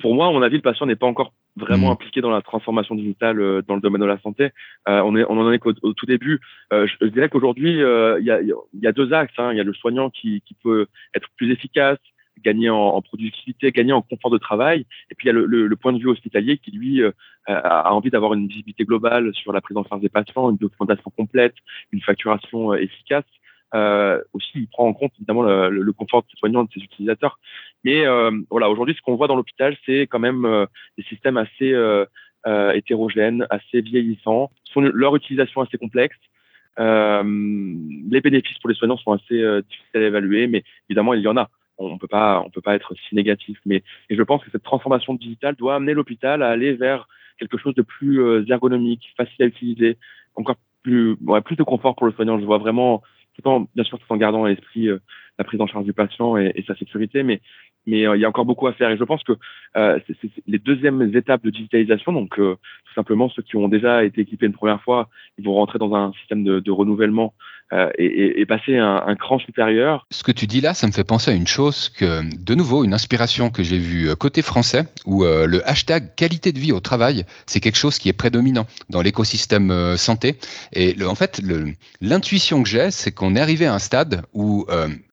Pour 0.00 0.14
moi, 0.14 0.28
à 0.28 0.30
mon 0.30 0.42
avis, 0.42 0.56
le 0.56 0.62
patient 0.62 0.86
n'est 0.86 0.96
pas 0.96 1.06
encore 1.06 1.32
vraiment 1.56 1.88
mmh. 1.88 1.92
impliqué 1.92 2.20
dans 2.20 2.30
la 2.30 2.42
transformation 2.42 2.94
digitale 2.94 3.40
euh, 3.40 3.62
dans 3.66 3.74
le 3.74 3.80
domaine 3.80 4.00
de 4.00 4.06
la 4.06 4.18
santé. 4.20 4.50
Euh, 4.88 5.02
on, 5.04 5.16
est, 5.16 5.24
on 5.28 5.38
en 5.38 5.52
est 5.52 5.58
qu'au 5.58 5.72
tout 5.72 6.06
début. 6.06 6.40
Euh, 6.72 6.86
je, 6.86 6.94
je, 7.00 7.10
dirais 7.10 7.28
qu'aujourd'hui, 7.28 7.82
euh, 7.82 8.18
il 8.20 8.26
y, 8.26 8.30
a, 8.30 8.40
y, 8.40 8.86
a, 8.86 8.92
deux 8.92 9.12
axes. 9.12 9.34
Hein. 9.38 9.52
Il 9.52 9.58
y 9.58 9.60
a 9.60 9.64
le 9.64 9.74
soignant 9.74 10.10
qui, 10.10 10.42
qui 10.46 10.54
peut 10.54 10.86
être 11.14 11.28
plus 11.36 11.52
efficace, 11.52 11.98
gagner 12.44 12.70
en, 12.70 13.00
productivité, 13.02 13.70
gagner 13.72 13.92
en 13.92 14.02
confort 14.02 14.30
de 14.30 14.38
travail. 14.38 14.86
Et 15.10 15.14
puis 15.14 15.26
il 15.26 15.28
y 15.28 15.30
a 15.30 15.32
le, 15.34 15.46
le, 15.46 15.66
le 15.66 15.76
point 15.76 15.92
de 15.92 15.98
vue 15.98 16.08
hospitalier 16.08 16.58
qui 16.58 16.70
lui 16.70 17.02
euh, 17.02 17.12
a 17.46 17.92
envie 17.94 18.10
d'avoir 18.10 18.34
une 18.34 18.46
visibilité 18.46 18.84
globale 18.84 19.32
sur 19.34 19.52
la 19.52 19.60
prise 19.60 19.76
en 19.76 19.84
charge 19.84 20.02
des 20.02 20.08
patients, 20.08 20.50
une 20.50 20.56
documentation 20.56 21.10
complète, 21.16 21.54
une 21.92 22.00
facturation 22.00 22.72
euh, 22.72 22.76
efficace. 22.76 23.24
Euh, 23.72 24.20
aussi, 24.32 24.50
il 24.54 24.68
prend 24.68 24.88
en 24.88 24.92
compte 24.92 25.12
évidemment 25.18 25.42
le, 25.42 25.70
le 25.70 25.92
confort 25.92 26.22
des 26.22 26.38
soignants 26.38 26.64
de 26.64 26.70
ses 26.72 26.80
utilisateurs. 26.80 27.38
Mais 27.84 28.04
euh, 28.04 28.32
voilà, 28.50 28.68
aujourd'hui, 28.68 28.94
ce 28.96 29.02
qu'on 29.02 29.16
voit 29.16 29.28
dans 29.28 29.36
l'hôpital, 29.36 29.76
c'est 29.86 30.02
quand 30.02 30.18
même 30.18 30.44
euh, 30.44 30.66
des 30.98 31.04
systèmes 31.04 31.36
assez 31.36 31.74
hétérogènes, 32.74 33.46
assez 33.50 33.82
vieillissants, 33.82 34.50
sont 34.64 34.80
leur 34.80 35.14
utilisation 35.14 35.60
assez 35.60 35.76
complexe. 35.76 36.16
Euh, 36.78 37.22
les 38.08 38.20
bénéfices 38.20 38.58
pour 38.58 38.70
les 38.70 38.76
soignants 38.76 38.96
sont 38.96 39.12
assez 39.12 39.40
euh, 39.42 39.60
difficiles 39.62 40.02
à 40.02 40.06
évaluer, 40.06 40.46
mais 40.46 40.62
évidemment, 40.88 41.14
il 41.14 41.20
y 41.20 41.28
en 41.28 41.36
a 41.36 41.50
on 41.80 41.98
peut 41.98 42.08
pas 42.08 42.42
on 42.44 42.50
peut 42.50 42.60
pas 42.60 42.74
être 42.74 42.94
si 43.08 43.14
négatif. 43.14 43.58
Mais 43.66 43.82
et 44.08 44.16
je 44.16 44.22
pense 44.22 44.44
que 44.44 44.50
cette 44.50 44.62
transformation 44.62 45.14
digitale 45.14 45.56
doit 45.56 45.76
amener 45.76 45.94
l'hôpital 45.94 46.42
à 46.42 46.48
aller 46.50 46.74
vers 46.74 47.08
quelque 47.38 47.58
chose 47.58 47.74
de 47.74 47.82
plus 47.82 48.22
euh, 48.22 48.44
ergonomique 48.48 49.12
facile 49.16 49.42
à 49.42 49.46
utiliser 49.46 49.98
encore 50.34 50.56
plus 50.82 51.16
ouais, 51.22 51.40
plus 51.40 51.56
de 51.56 51.62
confort 51.62 51.96
pour 51.96 52.06
le 52.06 52.12
soignant. 52.12 52.38
Je 52.38 52.44
vois 52.44 52.58
vraiment 52.58 53.02
tout 53.36 53.48
en 53.48 53.66
bien 53.74 53.84
sûr 53.84 53.98
tout 53.98 54.12
en 54.12 54.16
gardant 54.16 54.44
à 54.44 54.48
l'esprit 54.48 54.88
euh, 54.88 54.98
la 55.38 55.44
prise 55.44 55.60
en 55.60 55.66
charge 55.66 55.84
du 55.84 55.92
patient 55.92 56.36
et, 56.36 56.64
sa 56.66 56.74
sécurité, 56.76 57.22
mais 57.22 57.40
mais 57.86 58.06
euh, 58.06 58.16
il 58.16 58.20
y 58.20 58.24
a 58.24 58.28
encore 58.28 58.44
beaucoup 58.44 58.66
à 58.66 58.74
faire. 58.74 58.90
Et 58.90 58.98
je 58.98 59.04
pense 59.04 59.22
que 59.22 59.32
euh, 59.76 59.98
c'est 60.06 60.30
les 60.46 60.58
deuxièmes 60.58 61.02
étapes 61.14 61.42
de 61.42 61.50
digitalisation, 61.50 62.12
donc 62.12 62.36
tout 62.36 62.94
simplement 62.94 63.30
ceux 63.30 63.42
qui 63.42 63.56
ont 63.56 63.68
déjà 63.68 64.04
été 64.04 64.20
équipés 64.20 64.46
une 64.46 64.52
première 64.52 64.82
fois, 64.82 65.08
ils 65.38 65.44
vont 65.44 65.54
rentrer 65.54 65.78
dans 65.78 65.94
un 65.94 66.12
système 66.12 66.44
de, 66.44 66.60
de 66.60 66.70
renouvellement 66.70 67.34
euh, 67.72 67.90
et, 67.98 68.44
passer 68.46 68.76
un, 68.76 69.02
un, 69.06 69.14
cran 69.16 69.38
supérieur. 69.38 70.06
Ce 70.10 70.22
que 70.22 70.32
tu 70.32 70.46
dis 70.46 70.60
là, 70.60 70.74
ça 70.74 70.86
me 70.86 70.92
fait 70.92 71.04
penser 71.04 71.30
à 71.30 71.34
une 71.34 71.46
chose 71.46 71.88
que, 71.88 72.22
de 72.36 72.54
nouveau, 72.54 72.84
une 72.84 72.94
inspiration 72.94 73.50
que 73.50 73.62
j'ai 73.62 73.78
vue 73.78 74.14
côté 74.16 74.42
français, 74.42 74.84
où 75.06 75.24
le 75.24 75.68
hashtag 75.68 76.14
qualité 76.16 76.52
de 76.52 76.58
vie 76.58 76.72
au 76.72 76.80
travail, 76.80 77.24
c'est 77.46 77.60
quelque 77.60 77.78
chose 77.78 77.98
qui 77.98 78.08
est 78.08 78.12
prédominant 78.14 78.66
dans 78.88 79.02
l'écosystème 79.02 79.96
santé. 79.96 80.36
Et 80.72 80.96
en 81.04 81.14
fait, 81.14 81.40
l'intuition 82.00 82.62
que 82.62 82.68
j'ai, 82.68 82.90
c'est 82.90 83.12
qu'on 83.12 83.36
est 83.36 83.40
arrivé 83.40 83.66
à 83.66 83.74
un 83.74 83.78
stade 83.78 84.22
où 84.32 84.66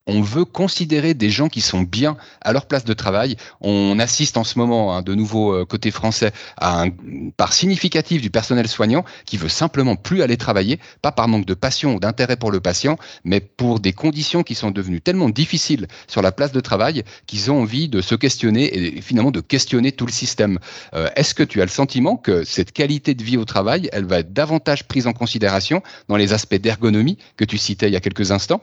on 0.08 0.22
veut 0.22 0.46
considérer 0.46 1.14
des 1.14 1.30
gens 1.30 1.50
qui 1.50 1.62
sont 1.62 1.82
bien 1.82 2.18
à 2.42 2.54
leur 2.54 2.66
place 2.66 2.86
de 2.86 2.94
travail. 2.94 3.36
On 3.62 4.00
assiste 4.00 4.38
en 4.38 4.44
ce 4.44 4.58
moment, 4.58 4.96
hein, 4.96 5.02
de 5.02 5.14
nouveau 5.14 5.54
euh, 5.54 5.66
côté 5.66 5.92
français, 5.92 6.32
à 6.56 6.82
un 6.82 6.90
part 7.36 7.54
significatif 7.54 8.22
du 8.22 8.30
personnel 8.30 8.68
soignant 8.68 9.04
qui 9.26 9.38
veut 9.38 9.50
simplement 9.50 9.96
plus 9.96 10.22
aller 10.22 10.38
travailler, 10.38 10.80
pas 11.02 11.12
par 11.12 11.28
manque 11.28 11.46
de 11.46 11.54
passion 11.54 11.96
ou 11.96 12.00
d'intérêt 12.00 12.38
pour 12.38 12.47
le 12.52 12.60
patient, 12.60 12.98
mais 13.24 13.40
pour 13.40 13.80
des 13.80 13.94
conditions 13.94 14.44
qui 14.44 14.56
sont 14.56 14.72
devenues 14.72 15.02
tellement 15.02 15.30
difficiles 15.30 15.88
sur 16.08 16.22
la 16.22 16.32
place 16.32 16.52
de 16.52 16.60
travail 16.60 17.04
qu'ils 17.26 17.52
ont 17.52 17.62
envie 17.62 17.90
de 17.90 18.02
se 18.02 18.16
questionner 18.16 18.76
et 18.76 19.02
finalement 19.02 19.32
de 19.32 19.42
questionner 19.42 19.92
tout 19.92 20.06
le 20.06 20.12
système. 20.12 20.60
Euh, 20.94 21.08
est-ce 21.16 21.34
que 21.34 21.44
tu 21.44 21.62
as 21.62 21.66
le 21.66 21.70
sentiment 21.70 22.18
que 22.18 22.44
cette 22.44 22.72
qualité 22.72 23.14
de 23.14 23.24
vie 23.24 23.38
au 23.38 23.46
travail, 23.46 23.90
elle 23.92 24.06
va 24.06 24.20
être 24.20 24.34
davantage 24.34 24.88
prise 24.88 25.08
en 25.08 25.14
considération 25.14 25.82
dans 26.08 26.18
les 26.18 26.34
aspects 26.34 26.56
d'ergonomie 26.56 27.18
que 27.38 27.46
tu 27.46 27.58
citais 27.58 27.88
il 27.88 27.94
y 27.94 27.98
a 27.98 28.02
quelques 28.02 28.32
instants? 28.32 28.62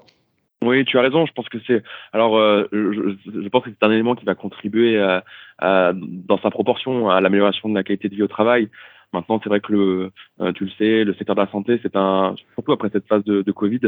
Oui, 0.62 0.84
tu 0.84 0.98
as 0.98 1.02
raison. 1.02 1.26
Je 1.26 1.32
pense 1.32 1.48
que 1.50 1.58
c'est. 1.66 1.82
Alors, 2.12 2.38
euh, 2.38 2.66
je, 2.72 3.48
pense 3.48 3.64
que 3.64 3.70
c'est 3.70 3.86
un 3.86 3.90
élément 3.90 4.14
qui 4.14 4.24
va 4.24 4.34
contribuer 4.34 4.98
dans 5.60 6.38
sa 6.42 6.50
proportion 6.50 7.10
à 7.10 7.20
l'amélioration 7.20 7.68
de 7.68 7.74
la 7.74 7.82
qualité 7.82 8.08
de 8.08 8.14
vie 8.14 8.22
au 8.22 8.28
travail. 8.28 8.70
Maintenant, 9.14 9.40
c'est 9.42 9.48
vrai 9.48 9.60
que 9.60 9.72
le, 9.72 10.10
euh, 10.40 10.52
tu 10.52 10.64
le 10.64 10.70
sais, 10.76 11.04
le 11.04 11.14
secteur 11.14 11.36
de 11.36 11.40
la 11.40 11.50
santé, 11.50 11.78
c'est 11.82 11.96
un 11.96 12.34
surtout 12.54 12.72
après 12.72 12.90
cette 12.92 13.06
phase 13.06 13.24
de, 13.24 13.42
de 13.42 13.52
Covid, 13.52 13.80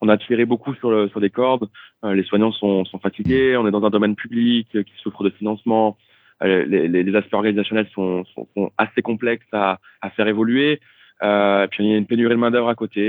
on 0.00 0.08
a 0.08 0.18
tiré 0.18 0.44
beaucoup 0.44 0.74
sur, 0.74 0.90
le, 0.90 1.08
sur 1.08 1.20
des 1.20 1.30
cordes. 1.30 1.68
Euh, 2.04 2.14
les 2.14 2.24
soignants 2.24 2.52
sont, 2.52 2.84
sont 2.84 2.98
fatigués. 2.98 3.56
On 3.56 3.66
est 3.66 3.70
dans 3.70 3.84
un 3.84 3.90
domaine 3.90 4.16
public 4.16 4.68
qui 4.70 4.94
souffre 5.02 5.22
de 5.24 5.30
financement. 5.30 5.96
Les, 6.44 6.88
les, 6.88 7.04
les 7.04 7.16
aspects 7.16 7.34
organisationnels 7.34 7.86
sont, 7.94 8.24
sont, 8.34 8.48
sont, 8.56 8.72
assez 8.76 9.00
complexes 9.00 9.46
à, 9.52 9.78
à 10.00 10.10
faire 10.10 10.26
évoluer. 10.26 10.80
Euh, 11.22 11.68
puis 11.68 11.84
il 11.84 11.90
y 11.90 11.94
a 11.94 11.96
une 11.96 12.06
pénurie 12.06 12.34
de 12.34 12.40
main 12.40 12.50
d'œuvre 12.50 12.68
à 12.68 12.74
côté, 12.74 13.00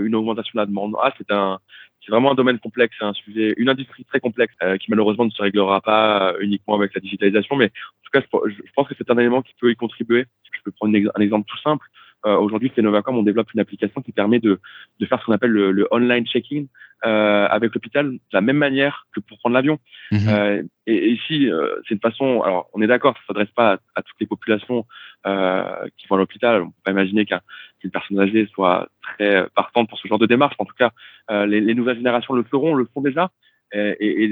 une 0.00 0.14
augmentation 0.14 0.52
de 0.54 0.60
la 0.62 0.66
demande. 0.66 0.94
Ah, 1.02 1.12
c'est 1.18 1.30
un, 1.30 1.58
c'est 2.08 2.12
vraiment 2.12 2.32
un 2.32 2.34
domaine 2.34 2.58
complexe, 2.58 2.96
un 3.02 3.12
sujet, 3.12 3.52
une 3.58 3.68
industrie 3.68 4.04
très 4.06 4.18
complexe 4.18 4.54
euh, 4.62 4.78
qui 4.78 4.86
malheureusement 4.88 5.26
ne 5.26 5.30
se 5.30 5.42
réglera 5.42 5.82
pas 5.82 6.32
euh, 6.32 6.38
uniquement 6.40 6.74
avec 6.74 6.94
la 6.94 7.02
digitalisation. 7.02 7.54
Mais 7.56 7.66
en 7.66 8.02
tout 8.02 8.10
cas, 8.10 8.22
je 8.46 8.72
pense 8.74 8.88
que 8.88 8.94
c'est 8.96 9.10
un 9.10 9.18
élément 9.18 9.42
qui 9.42 9.52
peut 9.60 9.70
y 9.70 9.76
contribuer. 9.76 10.24
Je 10.50 10.60
peux 10.64 10.70
prendre 10.70 10.96
un 10.96 11.20
exemple 11.20 11.46
tout 11.46 11.58
simple. 11.58 11.86
Euh, 12.26 12.36
Aujourd'hui, 12.36 12.72
chez 12.74 12.82
Novacom, 12.82 13.16
on 13.16 13.22
développe 13.22 13.52
une 13.54 13.60
application 13.60 14.02
qui 14.02 14.12
permet 14.12 14.40
de, 14.40 14.60
de 14.98 15.06
faire 15.06 15.20
ce 15.20 15.26
qu'on 15.26 15.32
appelle 15.32 15.50
le, 15.50 15.70
le 15.70 15.86
online 15.90 16.26
check-in 16.26 16.64
euh, 17.06 17.46
avec 17.48 17.74
l'hôpital 17.74 18.10
de 18.10 18.18
la 18.32 18.40
même 18.40 18.56
manière 18.56 19.06
que 19.14 19.20
pour 19.20 19.38
prendre 19.38 19.54
l'avion. 19.54 19.78
Euh, 20.12 20.62
et, 20.86 20.94
et, 20.94 21.10
ici, 21.10 21.50
euh, 21.50 21.76
c'est 21.86 21.94
une 21.94 22.00
façon. 22.00 22.42
Alors, 22.42 22.68
on 22.72 22.82
est 22.82 22.86
d'accord, 22.86 23.14
ça 23.18 23.22
s'adresse 23.28 23.50
pas 23.54 23.74
à, 23.74 23.78
à, 23.94 24.02
toutes 24.02 24.18
les 24.20 24.26
populations 24.26 24.84
euh, 25.26 25.86
qui 25.96 26.08
vont 26.08 26.16
à 26.16 26.18
l'hôpital. 26.18 26.62
On 26.62 26.66
peut 26.70 26.82
pas 26.84 26.90
imaginer 26.90 27.24
qu'une 27.24 27.90
personne 27.90 28.18
âgée 28.18 28.48
soit 28.52 28.88
très 29.02 29.48
partante 29.54 29.88
pour 29.88 29.98
ce 29.98 30.08
genre 30.08 30.18
de 30.18 30.26
démarche. 30.26 30.56
En 30.58 30.64
tout 30.64 30.74
cas, 30.76 30.90
les, 31.46 31.60
les, 31.60 31.74
nouvelles 31.74 31.98
générations 31.98 32.34
le 32.34 32.42
feront, 32.42 32.74
le 32.74 32.88
font 32.92 33.00
déjà. 33.00 33.30
Et, 33.72 33.96
et, 34.00 34.24
et 34.24 34.30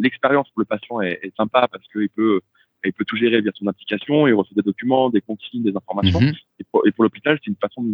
l'expérience 0.00 0.48
pour 0.50 0.60
le 0.60 0.66
patient 0.66 1.00
est, 1.00 1.18
est 1.22 1.34
sympa 1.36 1.66
parce 1.72 1.86
qu'il 1.88 2.10
peut 2.10 2.42
il 2.88 2.92
peut 2.92 3.04
tout 3.04 3.16
gérer 3.16 3.40
via 3.40 3.50
son 3.54 3.66
application, 3.66 4.26
il 4.26 4.34
reçoit 4.34 4.54
des 4.54 4.62
documents, 4.62 5.10
des 5.10 5.20
consignes, 5.20 5.62
des 5.62 5.76
informations. 5.76 6.20
Mhm. 6.20 6.32
Et 6.60 6.64
pour, 6.70 6.82
pour 6.94 7.04
l'hôpital, 7.04 7.38
c'est 7.42 7.50
une 7.50 7.56
façon 7.56 7.84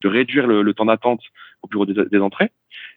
de 0.00 0.08
réduire 0.08 0.46
le, 0.46 0.62
le 0.62 0.74
temps 0.74 0.86
d'attente 0.86 1.20
au 1.62 1.68
bureau 1.68 1.86
des, 1.86 1.94
des, 2.10 2.18
entrées. 2.18 2.50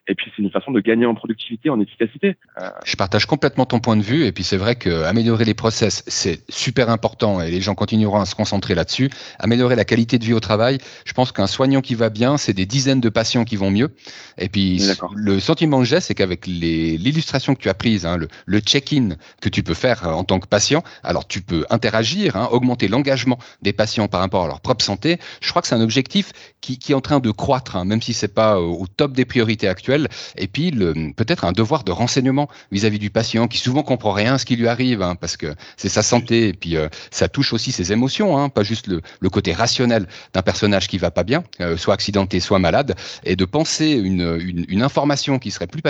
Et 0.08 0.16
puis 0.16 0.32
c'est 0.36 0.42
une 0.42 0.50
façon 0.50 0.72
de 0.72 0.80
gagner 0.80 1.06
en 1.06 1.14
productivité, 1.14 1.70
en 1.70 1.80
efficacité. 1.80 2.36
Euh... 2.60 2.70
Je 2.86 2.96
partage 2.96 3.26
complètement 3.26 3.66
ton 3.66 3.80
point 3.80 3.96
de 3.96 4.02
vue. 4.02 4.26
Et 4.26 4.32
puis 4.32 4.44
c'est 4.44 4.58
vrai 4.58 4.76
que 4.76 5.04
améliorer 5.04 5.46
les 5.46 5.54
process, 5.54 6.04
c'est 6.08 6.44
super 6.50 6.90
important 6.90 7.42
et 7.42 7.52
les 7.52 7.62
gens 7.62 7.76
continueront 7.76 8.20
à 8.20 8.26
se 8.26 8.36
concentrer 8.36 8.76
là-dessus. 8.76 9.10
Améliorer 9.40 9.76
la 9.76 9.86
qualité 9.86 10.18
de 10.18 10.26
vie 10.26 10.34
au 10.34 10.40
travail, 10.40 10.80
je 11.06 11.14
pense 11.14 11.32
qu'un 11.32 11.48
soignant 11.48 11.82
qui 11.82 11.96
va 11.96 12.10
bien, 12.10 12.38
c'est 12.38 12.54
des 12.54 12.66
dizaines 12.66 13.02
de 13.02 13.10
patients 13.10 13.44
qui 13.44 13.56
vont 13.56 13.72
mieux. 13.72 13.94
Et 14.38 14.50
puis 14.50 14.82
le 15.16 15.40
sentiment 15.40 15.80
que 15.80 15.86
j'ai, 15.86 16.00
c'est 16.00 16.16
qu'avec 16.16 16.48
l'illustration 16.48 17.54
que 17.56 17.62
tu 17.62 17.70
as 17.70 17.74
prise, 17.74 18.06
hein, 18.06 18.18
le, 18.18 18.28
le 18.46 18.60
check-in 18.60 19.10
que 19.42 19.50
tu 19.50 19.64
peux 19.64 19.74
faire 19.74 20.08
en 20.08 20.24
tant 20.24 20.40
que 20.40 20.48
patient, 20.48 20.84
alors 21.04 21.28
tu 21.28 21.42
peux 21.42 21.66
interagir, 21.70 22.36
hein, 22.36 22.50
augmenter 22.52 22.88
l'engagement 22.88 23.38
des 23.62 23.74
patients 23.74 24.08
par 24.08 24.20
rapport 24.20 24.46
à 24.46 24.48
leur 24.48 24.62
propre 24.62 24.84
santé. 24.84 25.20
Je 25.42 25.50
crois 25.50 25.62
que 25.62 25.68
c'est 25.68 25.76
un 25.76 25.82
objectif 25.82 26.32
qui, 26.62 26.80
qui, 26.80 26.92
est 26.92 26.96
en 26.96 27.02
train 27.02 27.20
de 27.20 27.32
croître, 27.32 27.76
hein, 27.76 27.86
même 27.86 28.02
si 28.02 28.14
c'est 28.14 28.34
pas 28.34 28.51
au 28.60 28.86
top 28.88 29.14
des 29.14 29.26
priorités 29.26 29.68
actuelles. 29.68 30.08
Et 30.38 30.48
puis, 30.48 30.72
peut-être 31.16 31.46
un 31.46 31.52
devoir 31.52 31.84
de 31.84 31.92
renseignement 31.92 32.48
vis-à-vis 32.72 33.00
du 33.00 33.10
patient 33.10 33.48
qui 33.48 33.58
souvent 33.58 33.84
comprend 33.84 34.12
rien 34.12 34.36
à 34.36 34.38
ce 34.38 34.46
qui 34.46 34.56
lui 34.56 34.68
arrive, 34.68 35.02
hein, 35.02 35.16
parce 35.16 35.38
que 35.38 35.54
c'est 35.78 35.90
sa 35.90 36.04
santé. 36.04 36.50
Et 36.50 36.54
puis, 36.54 36.78
euh, 36.78 36.88
ça 37.12 37.28
touche 37.28 37.54
aussi 37.54 37.72
ses 37.72 37.92
émotions, 37.92 38.38
hein, 38.38 38.50
pas 38.50 38.64
juste 38.64 38.88
le, 38.88 39.30
côté 39.30 39.54
rationnel 39.54 40.08
d'un 40.34 40.42
personnage 40.42 40.88
qui 40.88 40.98
va 40.98 41.12
pas 41.12 41.24
bien, 41.24 41.44
euh, 41.62 41.78
soit 41.78 41.94
accidenté, 41.94 42.40
soit 42.40 42.60
malade. 42.60 42.96
Et 43.24 43.36
de 43.36 43.46
penser 43.46 43.92
une, 43.92 44.66
une, 44.68 44.82
information 44.84 45.40
qui 45.40 45.52
serait 45.52 45.68
plus, 45.68 45.82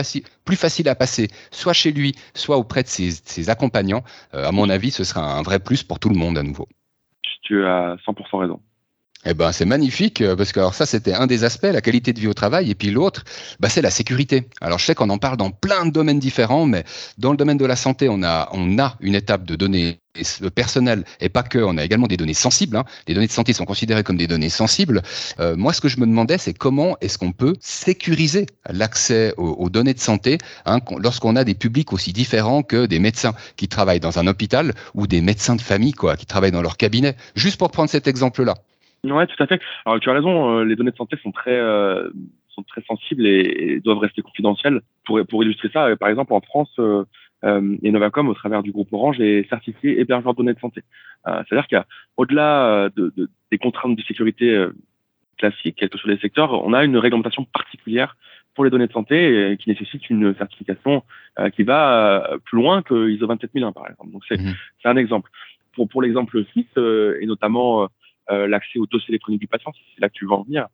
plus 0.46 0.56
facile 0.56 0.89
à 0.89 0.96
passer, 0.96 1.30
soit 1.50 1.74
chez 1.74 1.91
lui, 1.91 2.13
soit 2.34 2.58
auprès 2.58 2.84
de 2.84 2.88
ses, 2.88 3.50
accompagnants, 3.50 4.03
euh, 4.34 4.48
à 4.48 4.51
mon 4.51 4.70
avis, 4.70 4.91
ce 4.91 5.03
sera 5.03 5.38
un 5.38 5.41
vrai 5.41 5.60
plus 5.60 5.84
pour 5.84 6.00
tout 6.00 6.10
le 6.10 6.15
monde 6.15 6.38
à 6.38 6.44
nouveau. 6.44 6.68
Tu 7.44 7.65
as 7.65 7.96
100% 8.06 8.39
raison. 8.39 8.60
Eh 9.25 9.35
ben, 9.35 9.51
c'est 9.51 9.65
magnifique 9.65 10.21
euh, 10.21 10.35
parce 10.35 10.51
que 10.51 10.59
alors 10.59 10.73
ça 10.73 10.87
c'était 10.87 11.13
un 11.13 11.27
des 11.27 11.43
aspects, 11.43 11.69
la 11.71 11.81
qualité 11.81 12.11
de 12.11 12.19
vie 12.19 12.27
au 12.27 12.33
travail, 12.33 12.71
et 12.71 12.75
puis 12.75 12.89
l'autre, 12.89 13.23
bah, 13.59 13.69
c'est 13.69 13.83
la 13.83 13.91
sécurité. 13.91 14.47
Alors 14.61 14.79
je 14.79 14.85
sais 14.85 14.95
qu'on 14.95 15.09
en 15.09 15.19
parle 15.19 15.37
dans 15.37 15.51
plein 15.51 15.85
de 15.85 15.91
domaines 15.91 16.19
différents, 16.19 16.65
mais 16.65 16.83
dans 17.19 17.31
le 17.31 17.37
domaine 17.37 17.57
de 17.57 17.65
la 17.65 17.75
santé, 17.75 18.09
on 18.09 18.23
a 18.23 18.49
on 18.51 18.79
a 18.79 18.97
une 18.99 19.13
étape 19.15 19.45
de 19.45 19.55
données 19.55 19.99
personnelles 20.55 21.05
et 21.19 21.29
pas 21.29 21.43
que, 21.43 21.59
on 21.59 21.77
a 21.77 21.83
également 21.83 22.07
des 22.07 22.17
données 22.17 22.33
sensibles. 22.33 22.77
Hein. 22.77 22.83
Les 23.07 23.13
données 23.13 23.27
de 23.27 23.31
santé 23.31 23.53
sont 23.53 23.65
considérées 23.65 24.03
comme 24.03 24.17
des 24.17 24.27
données 24.27 24.49
sensibles. 24.49 25.01
Euh, 25.39 25.55
moi, 25.55 25.73
ce 25.73 25.81
que 25.81 25.87
je 25.87 25.99
me 25.99 26.05
demandais, 26.05 26.37
c'est 26.37 26.53
comment 26.53 26.97
est-ce 27.01 27.17
qu'on 27.17 27.31
peut 27.31 27.55
sécuriser 27.59 28.45
l'accès 28.69 29.33
aux, 29.37 29.69
données 29.69 29.93
de 29.93 29.99
santé 29.99 30.37
hein, 30.65 30.79
lorsqu'on 30.97 31.35
a 31.35 31.43
des 31.43 31.53
publics 31.53 31.93
aussi 31.93 32.11
différents 32.11 32.63
que 32.63 32.85
des 32.85 32.99
médecins 32.99 33.33
qui 33.55 33.67
travaillent 33.67 33.99
dans 33.99 34.19
un 34.19 34.27
hôpital 34.27 34.73
ou 34.95 35.07
des 35.07 35.21
médecins 35.21 35.55
de 35.55 35.61
famille 35.61 35.93
quoi, 35.93 36.17
qui 36.17 36.25
travaillent 36.25 36.51
dans 36.51 36.61
leur 36.61 36.77
cabinet. 36.77 37.15
Juste 37.35 37.57
pour 37.57 37.71
prendre 37.71 37.89
cet 37.89 38.07
exemple-là. 38.07 38.55
Ouais, 39.03 39.25
tout 39.25 39.41
à 39.41 39.48
fait. 39.48 39.60
Alors 39.86 40.00
tu 40.00 40.10
as 40.10 40.13
raison, 40.13 40.60
euh, 40.60 40.63
les 40.63 40.75
données 40.75 40.91
de 40.91 40.96
santé 40.96 41.17
sont 41.24 41.31
très 41.31 41.58
euh, 41.58 42.10
sont 42.50 42.63
très 42.63 42.81
sensibles 42.84 43.25
et, 43.25 43.39
et, 43.39 43.79
doivent 43.79 43.98
rester 43.98 44.22
confidentielles. 44.22 44.81
Pour 45.05 45.20
pour 45.27 45.43
illustrer 45.43 45.70
ça, 45.74 45.88
euh, 45.88 45.96
par 45.96 46.10
exemple 46.10 46.34
en 46.34 46.41
France, 46.41 46.72
euh, 46.77 47.03
euh, 47.43 47.75
et 47.81 47.91
Novacom 47.91 48.29
au 48.29 48.34
travers 48.36 48.62
du 48.62 48.72
groupe 48.72 48.93
Orange 48.93 49.20
est 49.20 49.50
certifié 49.50 50.00
hébergeur 50.00 50.34
de 50.34 50.38
données 50.38 50.53
de 50.53 50.60
santé. 50.60 50.84
C'est-à-dire 51.25 51.67
qu'il 51.67 51.75
y 51.77 51.81
a 51.81 51.86
au-delà 52.17 52.89
de, 52.96 53.12
de, 53.15 53.29
des 53.51 53.58
contraintes 53.58 53.96
de 53.96 54.01
sécurité 54.03 54.67
classiques, 55.38 55.75
quels 55.77 55.89
que 55.89 55.98
soient 55.98 56.12
les 56.12 56.20
secteurs, 56.20 56.51
on 56.63 56.74
a 56.74 56.84
une 56.84 56.98
réglementation 56.98 57.46
particulière 57.46 58.15
pour 58.53 58.63
les 58.63 58.70
données 58.70 58.88
de 58.88 58.91
santé 58.91 59.55
qui 59.60 59.70
nécessite 59.70 60.10
une 60.10 60.36
certification 60.36 61.03
qui 61.55 61.63
va 61.63 62.38
plus 62.46 62.58
loin 62.58 62.81
que 62.81 63.10
ISO 63.10 63.27
27001 63.27 63.72
par 63.72 63.89
exemple. 63.89 64.12
Donc 64.12 64.24
c'est 64.27 64.39
mmh. 64.39 64.53
c'est 64.81 64.89
un 64.89 64.98
exemple. 64.98 65.29
Pour 65.74 65.88
pour 65.88 66.01
l'exemple 66.01 66.43
suisse 66.46 66.77
et 66.77 67.25
notamment 67.25 67.84
euh, 67.84 67.88
l'accès 68.31 68.79
au 68.79 68.85
dossier 68.85 69.09
électronique 69.09 69.41
du 69.41 69.47
patient, 69.47 69.71
c'est 69.73 70.01
là 70.01 70.09
que 70.09 70.13
tu 70.13 70.25
veux 70.25 70.31
en 70.31 70.43
venir. 70.43 70.67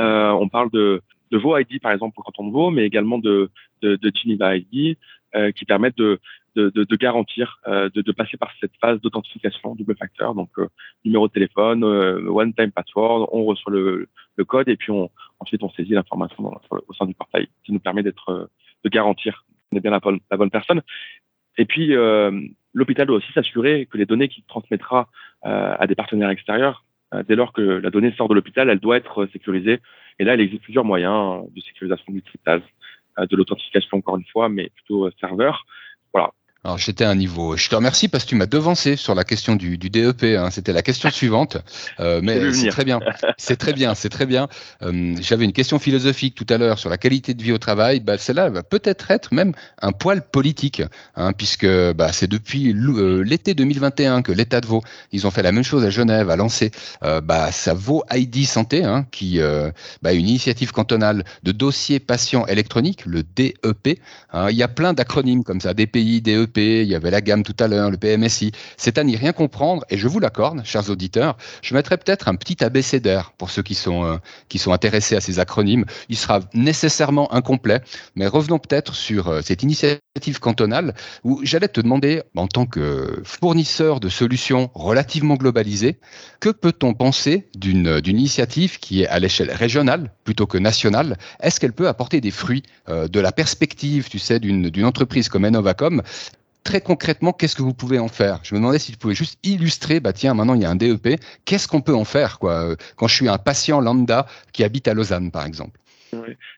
Euh, 0.00 0.30
on 0.30 0.48
parle 0.48 0.70
de, 0.70 1.02
de 1.30 1.60
ID, 1.60 1.80
par 1.80 1.92
exemple, 1.92 2.14
pour 2.14 2.24
canton 2.24 2.48
de 2.48 2.74
mais 2.74 2.84
également 2.84 3.18
de, 3.18 3.50
de, 3.82 3.96
de 3.96 4.12
Geneva 4.14 4.56
ID, 4.56 4.96
euh, 5.34 5.50
qui 5.52 5.64
permettent 5.64 5.98
de, 5.98 6.20
de, 6.56 6.96
garantir, 6.96 7.60
euh, 7.68 7.88
de, 7.94 8.12
passer 8.12 8.36
par 8.36 8.50
cette 8.60 8.72
phase 8.80 9.00
d'authentification 9.00 9.74
double 9.74 9.96
facteur, 9.96 10.34
donc 10.34 10.50
euh, 10.58 10.68
numéro 11.04 11.28
de 11.28 11.32
téléphone, 11.32 11.84
euh, 11.84 12.28
one-time 12.28 12.72
password, 12.72 13.28
on 13.32 13.44
reçoit 13.44 13.72
le, 13.72 14.08
le, 14.36 14.44
code 14.44 14.68
et 14.68 14.76
puis 14.76 14.90
on, 14.90 15.10
ensuite 15.38 15.62
on 15.62 15.70
saisit 15.70 15.92
l'information 15.92 16.50
au 16.70 16.94
sein 16.94 17.06
du 17.06 17.14
portail, 17.14 17.48
qui 17.64 17.72
nous 17.72 17.78
permet 17.78 18.02
d'être, 18.02 18.50
de 18.84 18.88
garantir 18.88 19.44
qu'on 19.70 19.76
est 19.76 19.80
bien 19.80 19.90
la 19.90 20.00
la 20.30 20.36
bonne 20.36 20.50
personne. 20.50 20.82
Et 21.58 21.64
puis, 21.64 21.88
l'hôpital 22.74 23.06
doit 23.06 23.16
aussi 23.16 23.32
s'assurer 23.32 23.86
que 23.90 23.98
les 23.98 24.06
données 24.06 24.28
qu'il 24.28 24.44
transmettra 24.44 25.08
euh, 25.46 25.74
à 25.78 25.86
des 25.86 25.94
partenaires 25.94 26.30
extérieurs, 26.30 26.84
euh, 27.14 27.22
dès 27.26 27.36
lors 27.36 27.52
que 27.52 27.62
la 27.62 27.90
donnée 27.90 28.12
sort 28.12 28.28
de 28.28 28.34
l'hôpital, 28.34 28.68
elle 28.68 28.80
doit 28.80 28.96
être 28.96 29.26
sécurisée. 29.32 29.80
Et 30.18 30.24
là, 30.24 30.34
il 30.34 30.40
existe 30.40 30.62
plusieurs 30.62 30.84
moyens 30.84 31.44
de 31.54 31.60
sécurisation 31.60 32.12
du 32.12 32.22
cryptage, 32.22 32.62
euh, 33.18 33.26
de 33.26 33.36
l'authentification 33.36 33.98
encore 33.98 34.16
une 34.16 34.26
fois, 34.26 34.48
mais 34.48 34.70
plutôt 34.74 35.10
serveur. 35.20 35.66
Alors 36.64 36.76
j'étais 36.76 37.04
à 37.04 37.10
un 37.10 37.14
niveau. 37.14 37.56
Je 37.56 37.68
te 37.68 37.76
remercie 37.76 38.08
parce 38.08 38.24
que 38.24 38.30
tu 38.30 38.34
m'as 38.34 38.46
devancé 38.46 38.96
sur 38.96 39.14
la 39.14 39.22
question 39.22 39.54
du, 39.54 39.78
DEP. 39.78 40.24
Hein. 40.24 40.50
C'était 40.50 40.72
la 40.72 40.82
question 40.82 41.08
suivante, 41.12 41.58
euh, 42.00 42.20
mais 42.20 42.52
c'est 42.52 42.68
très 42.70 42.84
bien. 42.84 42.98
C'est 43.36 43.56
très 43.56 43.72
bien, 43.72 43.94
c'est 43.94 44.08
très 44.08 44.26
bien. 44.26 44.48
Euh, 44.82 45.14
j'avais 45.20 45.44
une 45.44 45.52
question 45.52 45.78
philosophique 45.78 46.34
tout 46.34 46.46
à 46.48 46.58
l'heure 46.58 46.80
sur 46.80 46.90
la 46.90 46.98
qualité 46.98 47.32
de 47.34 47.42
vie 47.44 47.52
au 47.52 47.58
travail. 47.58 48.00
Bah, 48.00 48.18
celle-là 48.18 48.50
va 48.50 48.64
peut-être 48.64 49.12
être 49.12 49.32
même 49.32 49.52
un 49.82 49.92
poil 49.92 50.20
politique, 50.20 50.82
hein, 51.14 51.32
puisque 51.32 51.66
bah, 51.92 52.12
c'est 52.12 52.26
depuis 52.26 52.72
euh, 52.72 53.22
l'été 53.22 53.54
2021 53.54 54.22
que 54.22 54.32
l'État 54.32 54.60
de 54.60 54.66
Vaud, 54.66 54.82
ils 55.12 55.28
ont 55.28 55.30
fait 55.30 55.44
la 55.44 55.52
même 55.52 55.64
chose 55.64 55.84
à 55.84 55.90
Genève, 55.90 56.28
à 56.28 56.36
lancer 56.36 56.72
bah, 57.22 57.52
ça 57.52 57.72
Vaud 57.72 58.02
ID 58.12 58.46
Santé, 58.46 58.82
hein, 58.82 59.06
qui 59.12 59.38
bah, 60.02 60.12
une 60.12 60.28
initiative 60.28 60.72
cantonale 60.72 61.24
de 61.44 61.52
dossier 61.52 62.00
patient 62.00 62.46
électronique, 62.46 63.06
le 63.06 63.22
DEP. 63.22 64.00
Il 64.34 64.56
y 64.56 64.62
a 64.62 64.68
plein 64.68 64.92
d'acronymes 64.92 65.44
comme 65.44 65.60
ça, 65.60 65.72
DPI, 65.72 66.20
DEP 66.20 66.47
il 66.56 66.88
y 66.88 66.94
avait 66.94 67.10
la 67.10 67.20
gamme 67.20 67.42
tout 67.42 67.56
à 67.58 67.68
l'heure, 67.68 67.90
le 67.90 67.96
PMSI. 67.96 68.52
C'est 68.76 68.98
à 68.98 69.04
n'y 69.04 69.16
rien 69.16 69.32
comprendre, 69.32 69.84
et 69.90 69.98
je 69.98 70.08
vous 70.08 70.20
l'accorde, 70.20 70.62
chers 70.64 70.90
auditeurs, 70.90 71.36
je 71.62 71.74
mettrai 71.74 71.96
peut-être 71.96 72.28
un 72.28 72.34
petit 72.34 72.62
abécédaire 72.64 73.32
pour 73.38 73.50
ceux 73.50 73.62
qui 73.62 73.74
sont, 73.74 74.04
euh, 74.04 74.16
qui 74.48 74.58
sont 74.58 74.72
intéressés 74.72 75.16
à 75.16 75.20
ces 75.20 75.38
acronymes. 75.38 75.84
Il 76.08 76.16
sera 76.16 76.40
nécessairement 76.54 77.32
incomplet, 77.32 77.80
mais 78.14 78.26
revenons 78.26 78.58
peut-être 78.58 78.94
sur 78.94 79.28
euh, 79.28 79.40
cette 79.42 79.62
initiative 79.62 80.00
cantonale 80.40 80.94
où 81.24 81.40
j'allais 81.44 81.68
te 81.68 81.80
demander, 81.80 82.22
en 82.34 82.48
tant 82.48 82.66
que 82.66 83.20
fournisseur 83.24 84.00
de 84.00 84.08
solutions 84.08 84.70
relativement 84.74 85.34
globalisées, 85.34 85.98
que 86.40 86.48
peut-on 86.48 86.94
penser 86.94 87.48
d'une 87.56 88.00
initiative 88.04 88.78
qui 88.78 89.02
est 89.02 89.08
à 89.08 89.18
l'échelle 89.18 89.50
régionale 89.52 90.12
plutôt 90.24 90.46
que 90.46 90.58
nationale? 90.58 91.16
Est-ce 91.40 91.60
qu'elle 91.60 91.72
peut 91.72 91.88
apporter 91.88 92.20
des 92.20 92.30
fruits 92.30 92.62
euh, 92.88 93.08
de 93.08 93.20
la 93.20 93.32
perspective, 93.32 94.08
tu 94.08 94.18
sais, 94.18 94.40
d'une 94.40 94.84
entreprise 94.84 95.28
comme 95.28 95.44
Enovacom 95.44 96.02
très 96.64 96.80
concrètement, 96.80 97.32
qu'est-ce 97.32 97.56
que 97.56 97.62
vous 97.62 97.74
pouvez 97.74 97.98
en 97.98 98.08
faire? 98.08 98.40
Je 98.42 98.54
me 98.54 98.60
demandais 98.60 98.78
si 98.78 98.92
tu 98.92 98.98
pouvais 98.98 99.14
juste 99.14 99.38
illustrer, 99.44 100.00
bah 100.00 100.12
tiens, 100.12 100.34
maintenant 100.34 100.54
il 100.54 100.62
y 100.62 100.64
a 100.64 100.70
un 100.70 100.76
DEP, 100.76 101.20
qu'est-ce 101.44 101.68
qu'on 101.68 101.80
peut 101.80 101.94
en 101.94 102.04
faire 102.04 102.38
quoi 102.38 102.70
euh, 102.70 102.76
Quand 102.96 103.08
je 103.08 103.14
suis 103.14 103.28
un 103.28 103.38
patient 103.38 103.80
lambda 103.80 104.26
qui 104.52 104.64
habite 104.64 104.88
à 104.88 104.94
Lausanne, 104.94 105.30
par 105.30 105.46
exemple? 105.46 105.78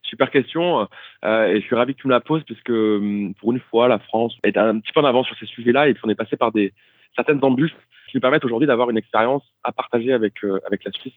super 0.05 0.31
question 0.31 0.87
euh, 1.25 1.47
et 1.47 1.61
je 1.61 1.67
suis 1.67 1.75
ravi 1.75 1.97
que 1.97 2.01
tu 2.01 2.07
me 2.07 2.13
la 2.13 2.21
poses 2.21 2.45
parce 2.47 2.61
que 2.61 2.99
hum, 2.99 3.35
pour 3.35 3.51
une 3.51 3.59
fois, 3.59 3.89
la 3.89 3.99
France 3.99 4.33
est 4.45 4.57
un 4.57 4.79
petit 4.79 4.93
peu 4.93 5.01
en 5.01 5.05
avance 5.05 5.27
sur 5.27 5.37
ces 5.39 5.47
sujets-là 5.47 5.89
et 5.89 5.95
puis 5.95 6.03
on 6.05 6.09
est 6.09 6.15
passé 6.15 6.37
par 6.37 6.53
des 6.53 6.73
certaines 7.17 7.43
embûches 7.43 7.75
qui 8.09 8.17
nous 8.17 8.21
permettent 8.21 8.45
aujourd'hui 8.45 8.69
d'avoir 8.69 8.91
une 8.91 8.97
expérience 8.97 9.43
à 9.65 9.73
partager 9.73 10.13
avec 10.13 10.45
euh, 10.45 10.61
avec 10.67 10.85
la 10.85 10.93
Suisse. 10.93 11.15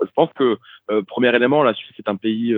Je 0.00 0.10
pense 0.14 0.30
que 0.34 0.58
premier 1.06 1.34
élément, 1.34 1.62
la 1.62 1.74
Suisse 1.74 1.94
est 1.98 2.08
un 2.08 2.16
pays 2.16 2.54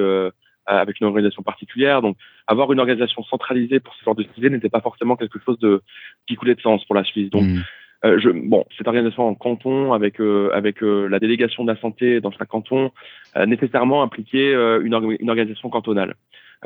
avec 0.66 1.00
une 1.00 1.06
organisation 1.06 1.42
particulière. 1.42 2.02
Donc, 2.02 2.16
avoir 2.46 2.72
une 2.72 2.80
organisation 2.80 3.22
centralisée 3.24 3.80
pour 3.80 3.94
ce 3.94 4.04
genre 4.04 4.14
de 4.14 4.24
sujet 4.34 4.50
n'était 4.50 4.68
pas 4.68 4.80
forcément 4.80 5.16
quelque 5.16 5.38
chose 5.44 5.58
de 5.58 5.82
qui 6.26 6.36
coulait 6.36 6.54
de 6.54 6.60
sens 6.60 6.84
pour 6.84 6.94
la 6.94 7.04
Suisse. 7.04 7.30
Donc, 7.30 7.42
mmh. 7.42 7.62
euh, 8.04 8.18
je, 8.18 8.30
bon, 8.30 8.64
cette 8.76 8.88
organisation 8.88 9.28
en 9.28 9.34
canton 9.34 9.92
avec 9.92 10.20
euh, 10.20 10.50
avec 10.52 10.80
la 10.80 11.18
délégation 11.18 11.64
de 11.64 11.72
la 11.72 11.80
santé 11.80 12.20
dans 12.20 12.30
chaque 12.30 12.48
canton 12.48 12.90
nécessairement 13.46 14.02
impliquait 14.02 14.52
une, 14.52 15.16
une, 15.20 15.30
organisation 15.30 15.68
cantonale. 15.68 16.14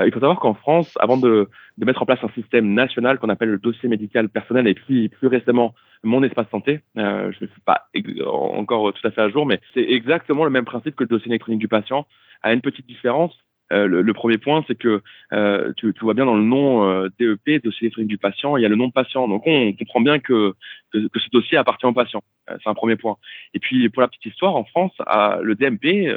il 0.05 0.13
faut 0.13 0.21
savoir 0.21 0.39
qu'en 0.39 0.55
France, 0.55 0.97
avant 1.01 1.17
de, 1.17 1.49
de, 1.79 1.85
mettre 1.85 2.03
en 2.03 2.07
place 2.07 2.19
un 2.23 2.29
système 2.35 2.75
national 2.75 3.19
qu'on 3.19 3.31
appelle 3.31 3.49
le 3.49 3.59
dossier 3.59 3.89
médical 3.89 4.29
personnel 4.29 4.67
et 4.69 4.75
puis 4.75 5.09
plus 5.09 5.29
récemment 5.29 5.75
mon 6.03 6.23
espace 6.23 6.49
santé, 6.51 6.81
je 6.95 7.27
ne 7.27 7.33
suis 7.33 7.49
pas 7.65 7.89
encore 7.95 8.93
tout 8.93 9.07
à 9.07 9.11
fait 9.11 9.23
à 9.23 9.29
jour, 9.29 9.47
mais 9.47 9.61
c'est 9.75 9.83
exactement 9.83 10.45
le 10.45 10.51
même 10.51 10.65
principe 10.65 10.95
que 10.95 11.05
le 11.05 11.09
dossier 11.09 11.29
électronique 11.29 11.61
du 11.61 11.69
patient, 11.69 12.07
à 12.43 12.53
une 12.53 12.61
petite 12.61 12.87
différence, 12.87 13.35
euh, 13.73 13.87
le, 13.87 14.13
premier 14.15 14.39
point, 14.39 14.65
c'est 14.67 14.77
que 14.77 15.03
euh, 15.33 15.73
tu, 15.77 15.93
tu, 15.93 16.01
vois 16.01 16.15
bien 16.15 16.25
dans 16.25 16.37
le 16.37 16.43
nom 16.43 16.89
euh, 16.89 17.09
DEP, 17.19 17.63
dossier 17.63 17.87
électronique 17.87 18.09
du 18.09 18.19
patient, 18.19 18.57
il 18.57 18.63
y 18.63 18.67
a 18.67 18.69
le 18.69 18.77
nom 18.77 18.91
patient. 18.91 19.29
Donc 19.29 19.43
on, 19.47 19.73
comprend 19.75 20.01
bien 20.01 20.19
que, 20.19 20.55
que, 20.93 21.19
ce 21.19 21.29
dossier 21.33 21.59
appartient 21.59 21.87
au 21.87 21.93
patient. 21.93 22.23
Euh, 22.51 22.57
c'est 22.63 22.71
un 22.71 22.75
premier 22.75 22.97
point. 22.97 23.17
Et 23.55 23.59
puis 23.59 23.89
pour 23.91 24.01
la 24.01 24.09
petite 24.09 24.27
histoire, 24.27 24.57
en 24.57 24.65
France, 24.65 24.93
à, 25.01 25.41
le 25.43 25.55
DMP 25.55 26.09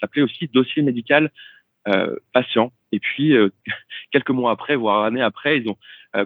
s'appelait 0.00 0.22
aussi 0.22 0.48
dossier 0.52 0.82
médical 0.82 1.30
patient. 2.32 2.72
Et 2.92 3.00
puis 3.00 3.34
quelques 4.12 4.30
mois 4.30 4.52
après, 4.52 4.76
voire 4.76 5.04
années 5.04 5.22
après, 5.22 5.58
ils 5.58 5.68
ont 5.68 5.76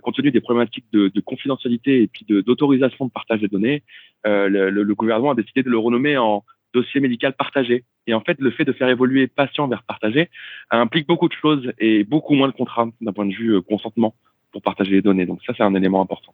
compte 0.00 0.16
tenu 0.16 0.32
des 0.32 0.40
problématiques 0.40 0.86
de, 0.92 1.08
de 1.08 1.20
confidentialité 1.20 2.02
et 2.02 2.06
puis 2.08 2.26
d'autorisation 2.28 3.06
de, 3.06 3.10
partage 3.10 3.40
des 3.40 3.48
données, 3.48 3.82
le, 4.24 4.70
le, 4.70 4.94
gouvernement 4.94 5.32
a 5.32 5.34
décidé 5.34 5.62
de 5.62 5.70
le 5.70 5.78
renommer 5.78 6.16
en 6.16 6.42
dossier 6.74 7.00
médical 7.00 7.32
partagé. 7.32 7.84
Et 8.06 8.14
en 8.14 8.20
fait, 8.20 8.38
le 8.40 8.50
fait 8.50 8.64
de 8.64 8.72
faire 8.72 8.88
évoluer 8.88 9.26
patient 9.26 9.68
vers 9.68 9.82
partagé 9.84 10.28
implique 10.70 11.06
beaucoup 11.06 11.28
de 11.28 11.34
choses 11.34 11.72
et 11.78 12.04
beaucoup 12.04 12.34
moins 12.34 12.48
de 12.48 12.52
contraintes 12.52 12.94
d'un 13.00 13.12
point 13.12 13.26
de 13.26 13.32
vue 13.32 13.54
euh, 13.54 13.60
consentement 13.62 14.14
pour 14.54 14.62
partager 14.62 14.92
les 14.92 15.02
données. 15.02 15.26
Donc 15.26 15.40
ça, 15.44 15.52
c'est 15.54 15.64
un 15.64 15.74
élément 15.74 16.00
important. 16.00 16.32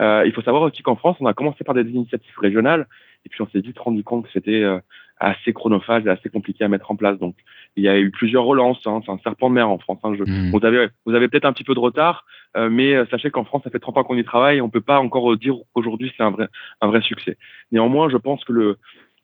Euh, 0.00 0.24
il 0.26 0.32
faut 0.32 0.42
savoir 0.42 0.62
aussi 0.62 0.82
qu'en 0.82 0.96
France, 0.96 1.16
on 1.20 1.26
a 1.26 1.34
commencé 1.34 1.62
par 1.64 1.74
des 1.74 1.82
initiatives 1.82 2.38
régionales 2.38 2.86
et 3.26 3.28
puis 3.28 3.42
on 3.42 3.48
s'est 3.48 3.60
vite 3.60 3.78
rendu 3.78 4.02
compte 4.02 4.24
que 4.24 4.32
c'était 4.32 4.62
euh, 4.62 4.80
assez 5.20 5.52
chronophage 5.52 6.06
et 6.06 6.08
assez 6.08 6.30
compliqué 6.30 6.64
à 6.64 6.68
mettre 6.68 6.90
en 6.90 6.96
place. 6.96 7.18
Donc 7.18 7.36
il 7.76 7.84
y 7.84 7.88
a 7.88 7.98
eu 7.98 8.10
plusieurs 8.10 8.44
relances. 8.44 8.80
Hein. 8.86 9.02
c'est 9.04 9.12
un 9.12 9.18
serpent 9.18 9.50
de 9.50 9.54
mer 9.54 9.68
en 9.68 9.78
France. 9.78 9.98
Hein. 10.02 10.14
Je, 10.18 10.24
mmh. 10.24 10.50
Vous 10.50 10.64
avez, 10.64 10.88
vous 11.04 11.14
avez 11.14 11.28
peut-être 11.28 11.44
un 11.44 11.52
petit 11.52 11.64
peu 11.64 11.74
de 11.74 11.78
retard, 11.78 12.24
euh, 12.56 12.70
mais 12.70 12.94
sachez 13.10 13.30
qu'en 13.30 13.44
France, 13.44 13.62
ça 13.64 13.70
fait 13.70 13.78
30 13.78 13.98
ans 13.98 14.04
qu'on 14.04 14.16
y 14.16 14.24
travaille. 14.24 14.62
On 14.62 14.66
ne 14.66 14.70
peut 14.70 14.80
pas 14.80 14.98
encore 14.98 15.36
dire 15.36 15.54
qu'aujourd'hui 15.74 16.10
c'est 16.16 16.22
un 16.22 16.30
vrai, 16.30 16.48
un 16.80 16.86
vrai 16.86 17.02
succès. 17.02 17.36
Néanmoins, 17.70 18.08
je 18.08 18.16
pense 18.16 18.42
que 18.44 18.52
le, 18.52 18.78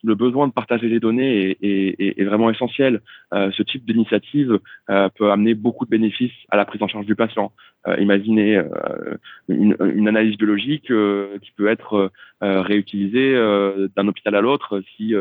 le 0.04 0.14
besoin 0.14 0.46
de 0.46 0.52
partager 0.52 0.88
les 0.88 1.00
données 1.00 1.56
est, 1.62 2.24
vraiment 2.24 2.50
essentiel. 2.50 3.00
Euh, 3.32 3.50
ce 3.52 3.62
type 3.62 3.84
d'initiative 3.86 4.60
euh, 4.90 5.08
peut 5.08 5.30
amener 5.30 5.54
beaucoup 5.54 5.86
de 5.86 5.90
bénéfices 5.90 6.32
à 6.50 6.56
la 6.56 6.66
prise 6.66 6.82
en 6.82 6.88
charge 6.88 7.06
du 7.06 7.16
patient. 7.16 7.52
Euh, 7.88 7.96
imaginez 7.98 8.60
une, 9.48 10.08
analyse 10.08 10.36
biologique 10.36 10.86
qui 10.86 11.50
peut 11.56 11.68
être 11.68 12.12
réutilisée 12.40 13.34
d'un 13.96 14.06
hôpital 14.06 14.34
à 14.34 14.42
l'autre 14.42 14.82
si 14.96 15.14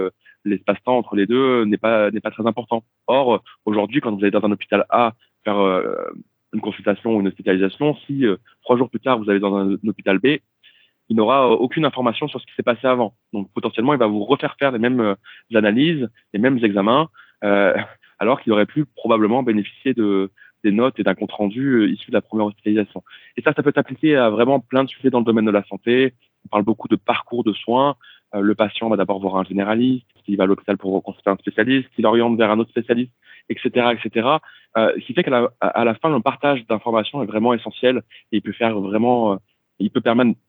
l'espace-temps 0.43 0.97
entre 0.97 1.15
les 1.15 1.25
deux 1.25 1.63
n'est 1.63 1.77
pas 1.77 2.11
n'est 2.11 2.19
pas 2.19 2.31
très 2.31 2.45
important. 2.45 2.83
Or, 3.07 3.41
aujourd'hui, 3.65 4.01
quand 4.01 4.11
vous 4.11 4.21
allez 4.21 4.31
dans 4.31 4.43
un 4.43 4.51
hôpital 4.51 4.85
A 4.89 5.13
faire 5.45 5.59
une 6.53 6.61
consultation 6.61 7.15
ou 7.15 7.21
une 7.21 7.27
hospitalisation, 7.27 7.95
si 8.05 8.25
trois 8.61 8.77
jours 8.77 8.89
plus 8.89 8.99
tard 8.99 9.19
vous 9.19 9.29
allez 9.29 9.39
dans 9.39 9.55
un 9.55 9.77
hôpital 9.87 10.19
B, 10.19 10.37
il 11.13 11.17
n'aura 11.17 11.45
euh, 11.47 11.55
aucune 11.55 11.85
information 11.85 12.27
sur 12.27 12.41
ce 12.41 12.45
qui 12.47 12.53
s'est 12.55 12.63
passé 12.63 12.87
avant. 12.87 13.13
Donc 13.33 13.47
potentiellement, 13.53 13.93
il 13.93 13.99
va 13.99 14.07
vous 14.07 14.23
refaire 14.23 14.55
faire 14.57 14.71
les 14.71 14.79
mêmes 14.79 14.99
euh, 14.99 15.15
analyses, 15.53 16.09
les 16.33 16.39
mêmes 16.39 16.57
examens, 16.65 17.07
euh, 17.43 17.75
alors 18.19 18.41
qu'il 18.41 18.51
aurait 18.51 18.65
pu 18.65 18.85
probablement 18.85 19.43
bénéficier 19.43 19.93
de 19.93 20.31
des 20.63 20.71
notes 20.71 20.97
et 20.97 21.03
d'un 21.03 21.13
compte 21.13 21.33
rendu 21.33 21.91
issu 21.91 22.09
de 22.09 22.15
la 22.15 22.21
première 22.21 22.45
hospitalisation. 22.45 23.03
Et 23.35 23.41
ça, 23.41 23.51
ça 23.53 23.61
peut 23.61 23.73
s'appliquer 23.75 24.15
à 24.15 24.29
vraiment 24.29 24.61
plein 24.61 24.85
de 24.85 24.89
sujets 24.89 25.09
dans 25.09 25.19
le 25.19 25.25
domaine 25.25 25.43
de 25.43 25.51
la 25.51 25.63
santé. 25.65 26.13
On 26.45 26.47
parle 26.47 26.63
beaucoup 26.63 26.87
de 26.87 26.95
parcours 26.95 27.43
de 27.43 27.51
soins. 27.51 27.97
le 28.33 28.55
patient 28.55 28.87
va 28.87 28.95
d'abord 28.95 29.19
voir 29.19 29.35
un 29.35 29.43
généraliste, 29.43 30.07
il 30.25 30.37
va 30.37 30.45
à 30.45 30.47
l'hôpital 30.47 30.77
pour 30.77 31.03
consulter 31.03 31.29
un 31.29 31.35
spécialiste, 31.35 31.89
il 31.97 32.05
oriente 32.05 32.37
vers 32.37 32.49
un 32.49 32.59
autre 32.59 32.69
spécialiste, 32.69 33.11
etc., 33.49 33.91
etc. 33.91 34.37
ce 34.77 35.05
qui 35.05 35.13
fait 35.13 35.23
qu'à 35.23 35.31
la, 35.31 35.49
à 35.59 35.83
la 35.83 35.95
fin, 35.95 36.09
le 36.09 36.21
partage 36.21 36.65
d'informations 36.67 37.21
est 37.21 37.25
vraiment 37.25 37.53
essentiel 37.53 37.97
et 38.31 38.37
il 38.37 38.41
peut 38.41 38.53
faire 38.53 38.79
vraiment, 38.79 39.37
il 39.79 39.91
peut 39.91 39.99
permettre 39.99 40.39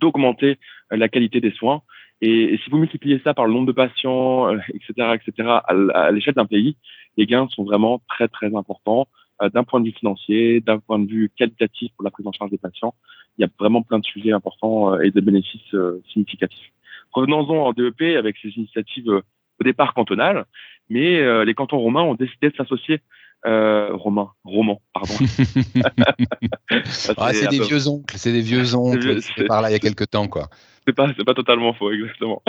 d'augmenter 0.00 0.58
euh, 0.92 0.96
la 0.96 1.08
qualité 1.08 1.40
des 1.40 1.52
soins. 1.52 1.82
Et, 2.20 2.58
si 2.62 2.70
vous 2.70 2.78
multipliez 2.78 3.20
ça 3.24 3.34
par 3.34 3.46
le 3.46 3.52
nombre 3.52 3.66
de 3.66 3.72
patients, 3.72 4.50
etc., 4.74 4.92
euh, 5.00 5.14
etc., 5.14 5.48
à, 5.94 6.10
l'échelle 6.12 6.34
d'un 6.34 6.46
pays, 6.46 6.76
les 7.16 7.26
gains 7.26 7.48
sont 7.48 7.64
vraiment 7.64 8.00
très, 8.08 8.28
très 8.28 8.54
importants 8.54 9.08
euh, 9.42 9.48
d'un 9.48 9.64
point 9.64 9.80
de 9.80 9.86
vue 9.86 9.94
financier, 9.94 10.60
d'un 10.60 10.78
point 10.78 10.98
de 10.98 11.08
vue 11.08 11.30
qualitatif 11.36 11.92
pour 11.96 12.04
la 12.04 12.10
prise 12.10 12.26
en 12.26 12.32
charge 12.32 12.50
des 12.50 12.58
patients. 12.58 12.94
Il 13.38 13.42
y 13.42 13.44
a 13.44 13.48
vraiment 13.58 13.82
plein 13.82 13.98
de 13.98 14.04
sujets 14.04 14.32
importants 14.32 14.98
et 15.00 15.10
de 15.10 15.20
bénéfices 15.20 15.74
significatifs. 16.12 16.72
Revenons-en 17.12 17.66
en 17.66 17.72
DEP 17.72 18.16
avec 18.18 18.36
ces 18.42 18.50
initiatives 18.50 19.08
au 19.08 19.64
départ 19.64 19.94
cantonales, 19.94 20.44
mais 20.90 21.44
les 21.44 21.54
cantons 21.54 21.78
romains 21.78 22.02
ont 22.02 22.14
décidé 22.14 22.50
de 22.50 22.56
s'associer 22.56 23.00
euh, 23.46 23.88
Romain, 23.92 24.30
Roman, 24.44 24.80
pardon. 24.92 25.14
ah, 27.16 27.32
c'est 27.32 27.48
des 27.48 27.60
vieux 27.60 27.88
oncles, 27.88 28.16
c'est 28.16 28.32
des 28.32 28.40
vieux 28.40 28.74
oncles. 28.74 29.20
C'était 29.22 29.46
par 29.46 29.62
là 29.62 29.70
il 29.70 29.72
y 29.72 29.76
a 29.76 29.80
quelques 29.80 30.08
temps, 30.10 30.28
quoi. 30.28 30.48
C'est 30.86 30.94
pas, 30.94 31.08
c'est 31.16 31.24
pas 31.24 31.34
totalement 31.34 31.72
faux, 31.74 31.90
exactement. 31.92 32.42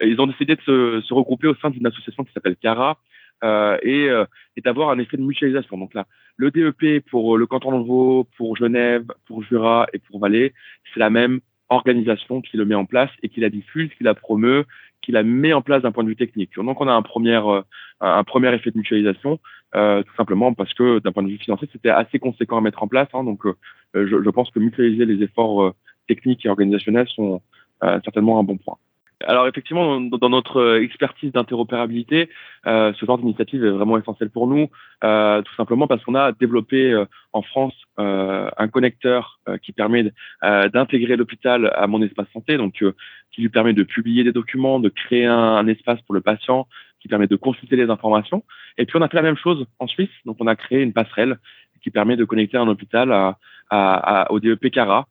ils 0.00 0.20
ont 0.20 0.26
décidé 0.26 0.56
de 0.56 0.60
se, 0.62 1.02
se 1.06 1.14
regrouper 1.14 1.48
au 1.48 1.54
sein 1.56 1.70
d'une 1.70 1.86
association 1.86 2.24
qui 2.24 2.32
s'appelle 2.32 2.56
CARA 2.56 2.98
euh, 3.42 3.78
et, 3.82 4.08
euh, 4.08 4.24
et 4.56 4.60
d'avoir 4.60 4.90
un 4.90 4.98
effet 4.98 5.16
de 5.16 5.22
mutualisation. 5.22 5.78
Donc 5.78 5.94
là, 5.94 6.06
le 6.36 6.50
DEP 6.50 7.04
pour 7.10 7.38
le 7.38 7.46
canton 7.46 7.78
de 7.78 7.84
Vaud, 7.84 8.26
pour 8.36 8.56
Genève, 8.56 9.06
pour 9.26 9.42
Jura 9.42 9.86
et 9.92 9.98
pour 9.98 10.20
Valais, 10.20 10.52
c'est 10.92 11.00
la 11.00 11.10
même 11.10 11.40
organisation 11.68 12.42
qui 12.42 12.56
le 12.56 12.64
met 12.64 12.74
en 12.74 12.84
place 12.84 13.10
et 13.22 13.28
qui 13.28 13.40
la 13.40 13.48
diffuse, 13.48 13.90
qui 13.96 14.04
la 14.04 14.14
promeut, 14.14 14.66
qui 15.02 15.12
la 15.12 15.22
met 15.22 15.52
en 15.52 15.62
place 15.62 15.82
d'un 15.82 15.92
point 15.92 16.04
de 16.04 16.08
vue 16.08 16.16
technique. 16.16 16.54
Donc 16.56 16.80
on 16.80 16.88
a 16.88 16.92
un 16.92 17.02
premier, 17.02 17.36
euh, 17.36 17.62
un 18.00 18.24
premier 18.24 18.52
effet 18.54 18.70
de 18.70 18.78
mutualisation, 18.78 19.38
euh, 19.74 20.02
tout 20.02 20.14
simplement 20.16 20.52
parce 20.54 20.74
que 20.74 20.98
d'un 21.00 21.12
point 21.12 21.22
de 21.22 21.28
vue 21.28 21.38
financier, 21.38 21.68
c'était 21.72 21.90
assez 21.90 22.18
conséquent 22.18 22.58
à 22.58 22.60
mettre 22.60 22.82
en 22.82 22.88
place. 22.88 23.08
Hein, 23.12 23.24
donc 23.24 23.46
euh, 23.46 23.54
je, 23.94 24.22
je, 24.22 24.30
pense 24.30 24.50
que 24.50 24.58
mutualiser 24.58 25.04
les 25.04 25.22
efforts 25.22 25.74
techniques 26.08 26.44
et 26.44 26.48
organisationnels 26.48 27.08
sont 27.08 27.40
certainement 28.04 28.38
un 28.38 28.42
bon 28.42 28.58
point. 28.58 28.76
Alors 29.26 29.46
effectivement, 29.46 30.00
dans 30.00 30.30
notre 30.30 30.80
expertise 30.80 31.30
d'interopérabilité, 31.32 32.30
euh, 32.66 32.92
ce 32.98 33.04
genre 33.04 33.18
d'initiative 33.18 33.62
est 33.64 33.70
vraiment 33.70 33.98
essentiel 33.98 34.30
pour 34.30 34.46
nous, 34.46 34.68
euh, 35.04 35.42
tout 35.42 35.54
simplement 35.56 35.86
parce 35.86 36.02
qu'on 36.04 36.14
a 36.14 36.32
développé 36.32 36.90
euh, 36.90 37.04
en 37.34 37.42
France 37.42 37.74
euh, 37.98 38.48
un 38.56 38.68
connecteur 38.68 39.38
euh, 39.48 39.58
qui 39.58 39.72
permet 39.72 40.10
d'intégrer 40.42 41.16
l'hôpital 41.16 41.70
à 41.74 41.86
mon 41.86 42.02
espace 42.02 42.28
santé, 42.32 42.56
donc 42.56 42.82
qui 43.32 43.42
lui 43.42 43.50
permet 43.50 43.74
de 43.74 43.82
publier 43.82 44.24
des 44.24 44.32
documents, 44.32 44.80
de 44.80 44.88
créer 44.88 45.26
un, 45.26 45.36
un, 45.36 45.66
espace 45.66 46.00
pour 46.02 46.14
le 46.14 46.22
patient, 46.22 46.66
qui 47.00 47.08
permet 47.08 47.26
de 47.26 47.36
consulter 47.36 47.76
les 47.76 47.90
informations. 47.90 48.42
Et 48.78 48.86
puis 48.86 48.98
on 48.98 49.02
a 49.02 49.08
fait 49.08 49.16
la 49.16 49.22
même 49.22 49.36
chose 49.36 49.66
en 49.78 49.86
Suisse, 49.86 50.10
donc 50.24 50.36
on 50.40 50.46
a 50.46 50.56
créé 50.56 50.82
une 50.82 50.92
passerelle 50.92 51.38
qui 51.82 51.90
permet 51.90 52.16
de 52.16 52.24
connecter 52.24 52.56
un 52.56 52.68
hôpital 52.68 53.12
à, 53.12 53.38
à, 53.70 54.22
à, 54.22 54.32
au 54.32 54.40
DEP 54.40 54.70
CARA, 54.70 55.00
euh, 55.00 55.04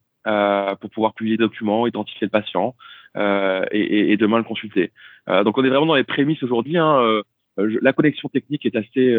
pour 0.80 0.90
pouvoir 0.90 1.14
publier 1.14 1.38
des 1.38 1.44
documents, 1.44 1.88
identifier 1.88 2.26
le 2.26 2.32
patient 2.32 2.76
euh, 3.18 3.66
et, 3.72 4.16
demain 4.18 4.38
le 4.38 4.44
consulter. 4.44 4.92
Euh, 5.28 5.44
donc 5.44 5.58
on 5.58 5.64
est 5.64 5.70
vraiment 5.70 5.88
dans 5.88 5.96
les 5.96 6.04
prémices 6.04 6.44
aujourd'hui. 6.44 6.78
Hein, 6.78 7.22
la 7.58 7.94
connexion 7.94 8.30
technique 8.30 8.66
est 8.66 8.76
assez 8.76 9.18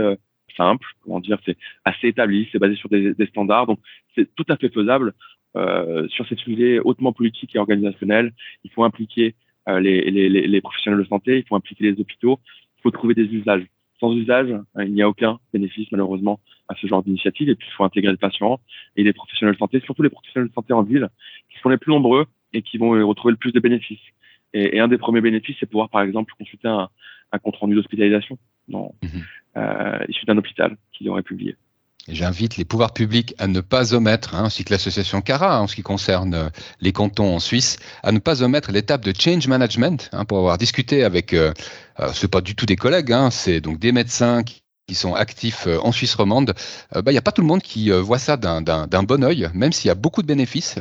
simple, 0.57 0.87
comment 1.03 1.21
dire, 1.21 1.39
c'est 1.45 1.57
assez 1.85 2.09
établi, 2.09 2.49
c'est 2.51 2.59
basé 2.59 2.75
sur 2.77 2.89
des, 2.89 3.15
standards, 3.27 3.67
donc 3.67 3.81
c'est 4.15 4.35
tout 4.35 4.47
à 4.49 4.57
fait 4.57 4.73
faisable. 4.73 5.15
sur 6.09 6.27
ces 6.29 6.37
sujets 6.37 6.79
hautement 6.79 7.13
politiques 7.13 7.55
et 7.55 7.59
organisationnels, 7.59 8.33
il 8.65 8.71
faut 8.71 8.85
impliquer 8.85 9.35
les 9.67 10.61
professionnels 10.63 11.01
de 11.01 11.09
santé, 11.09 11.39
il 11.39 11.45
faut 11.47 11.57
impliquer 11.57 11.85
les 11.85 12.01
hôpitaux, 12.01 12.41
il 12.79 12.83
faut 12.83 12.91
trouver 12.91 13.15
des 13.15 13.25
usages 13.25 13.67
sans 14.01 14.13
usage, 14.13 14.51
hein, 14.51 14.65
il 14.85 14.93
n'y 14.93 15.03
a 15.03 15.09
aucun 15.09 15.39
bénéfice 15.53 15.89
malheureusement 15.93 16.41
à 16.69 16.75
ce 16.75 16.87
genre 16.87 17.03
d'initiative. 17.03 17.49
Et 17.49 17.55
puis 17.55 17.69
il 17.71 17.75
faut 17.75 17.85
intégrer 17.85 18.11
le 18.11 18.19
patient 18.19 18.61
et 18.97 19.05
les 19.05 19.13
professionnels 19.13 19.55
de 19.55 19.59
santé, 19.59 19.81
surtout 19.81 20.03
les 20.03 20.11
professionnels 20.11 20.49
de 20.49 20.55
santé 20.55 20.73
en 20.73 20.83
ville, 20.83 21.09
qui 21.51 21.59
sont 21.61 21.69
les 21.69 21.79
plus 21.79 21.93
nombreux 21.93 22.27
et 22.53 22.63
qui 22.63 22.79
vont 22.79 22.91
retrouver 23.07 23.33
le 23.33 23.39
plus 23.39 23.53
de 23.53 23.61
bénéfices. 23.61 24.01
Et, 24.53 24.81
un 24.81 24.89
des 24.89 24.99
premiers 24.99 25.21
bénéfices, 25.21 25.57
c'est 25.61 25.67
pouvoir 25.67 25.91
par 25.91 26.03
exemple 26.03 26.33
consulter 26.37 26.67
un, 26.67 26.89
compte 27.43 27.57
rendu 27.57 27.75
d'hospitalisation 27.75 28.39
mmh 28.69 28.87
euh, 29.57 29.99
issu 30.09 30.25
d'un 30.27 30.39
hôpital 30.39 30.77
qu'il 30.93 31.09
aurait 31.09 31.25
publié. 31.25 31.57
J'invite 32.09 32.57
les 32.57 32.65
pouvoirs 32.65 32.93
publics 32.93 33.35
à 33.39 33.47
ne 33.47 33.61
pas 33.61 33.95
omettre, 33.95 34.35
hein, 34.35 34.45
ainsi 34.45 34.65
que 34.65 34.73
l'association 34.73 35.21
CARA 35.21 35.57
hein, 35.57 35.61
en 35.61 35.67
ce 35.67 35.75
qui 35.75 35.83
concerne 35.83 36.35
euh, 36.35 36.49
les 36.81 36.93
cantons 36.93 37.35
en 37.35 37.41
Suisse, 37.41 37.77
à 38.03 38.11
ne 38.11 38.19
pas 38.19 38.43
omettre 38.43 38.73
l'étape 38.73 39.05
de 39.05 39.13
change 39.17 39.47
management 39.47 40.09
hein, 40.13 40.25
pour 40.25 40.39
avoir 40.39 40.57
discuté 40.57 41.05
avec, 41.05 41.35
euh, 41.35 41.53
euh 42.01 42.11
c'est 42.15 42.29
pas 42.29 42.41
du 42.41 42.55
tout 42.55 42.67
des 42.67 42.77
collègues, 42.77 43.15
c'est 43.31 43.61
donc 43.61 43.79
des 43.79 43.93
médecins 43.93 44.43
qui, 44.43 44.63
sont 44.93 45.15
actifs 45.15 45.69
euh, 45.69 45.79
en 45.85 45.93
Suisse 45.93 46.17
romande. 46.17 46.53
Il 46.97 47.13
n'y 47.13 47.17
a 47.17 47.23
pas 47.23 47.31
tout 47.31 47.43
le 47.43 47.47
monde 47.47 47.63
qui 47.63 47.91
voit 47.91 48.19
ça 48.19 48.37
d'un 48.37 49.03
bon 49.05 49.23
oeil, 49.23 49.49
même 49.55 49.73
s'il 49.73 49.87
y 49.87 49.91
a 49.91 49.95
beaucoup 49.95 50.21
de 50.21 50.27
bénéfices 50.27 50.79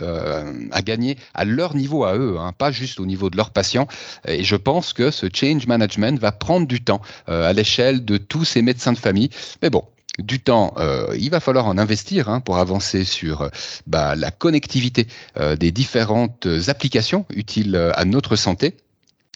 à 0.71 0.81
gagner 0.81 1.15
à 1.35 1.45
leur 1.45 1.75
niveau 1.75 2.05
à 2.05 2.15
eux, 2.15 2.35
pas 2.57 2.71
juste 2.71 2.99
au 2.99 3.05
niveau 3.05 3.29
de 3.29 3.37
leurs 3.37 3.51
patients. 3.51 3.87
Et 4.27 4.43
je 4.43 4.55
pense 4.55 4.93
que 4.93 5.11
ce 5.11 5.27
change 5.31 5.67
management 5.67 6.19
va 6.19 6.31
prendre 6.31 6.65
du 6.65 6.81
temps 6.81 7.01
à 7.27 7.53
l'échelle 7.53 8.03
de 8.03 8.17
tous 8.17 8.45
ces 8.45 8.63
médecins 8.63 8.93
de 8.93 8.97
famille. 8.97 9.29
Mais 9.61 9.69
bon, 9.69 9.83
du 10.21 10.39
temps, 10.39 10.73
euh, 10.77 11.15
il 11.17 11.29
va 11.29 11.39
falloir 11.39 11.65
en 11.67 11.77
investir 11.77 12.29
hein, 12.29 12.39
pour 12.39 12.57
avancer 12.57 13.03
sur 13.03 13.41
euh, 13.41 13.49
bah, 13.87 14.15
la 14.15 14.31
connectivité 14.31 15.07
euh, 15.37 15.55
des 15.55 15.71
différentes 15.71 16.47
applications 16.67 17.25
utiles 17.29 17.75
à 17.95 18.05
notre 18.05 18.35
santé. 18.35 18.75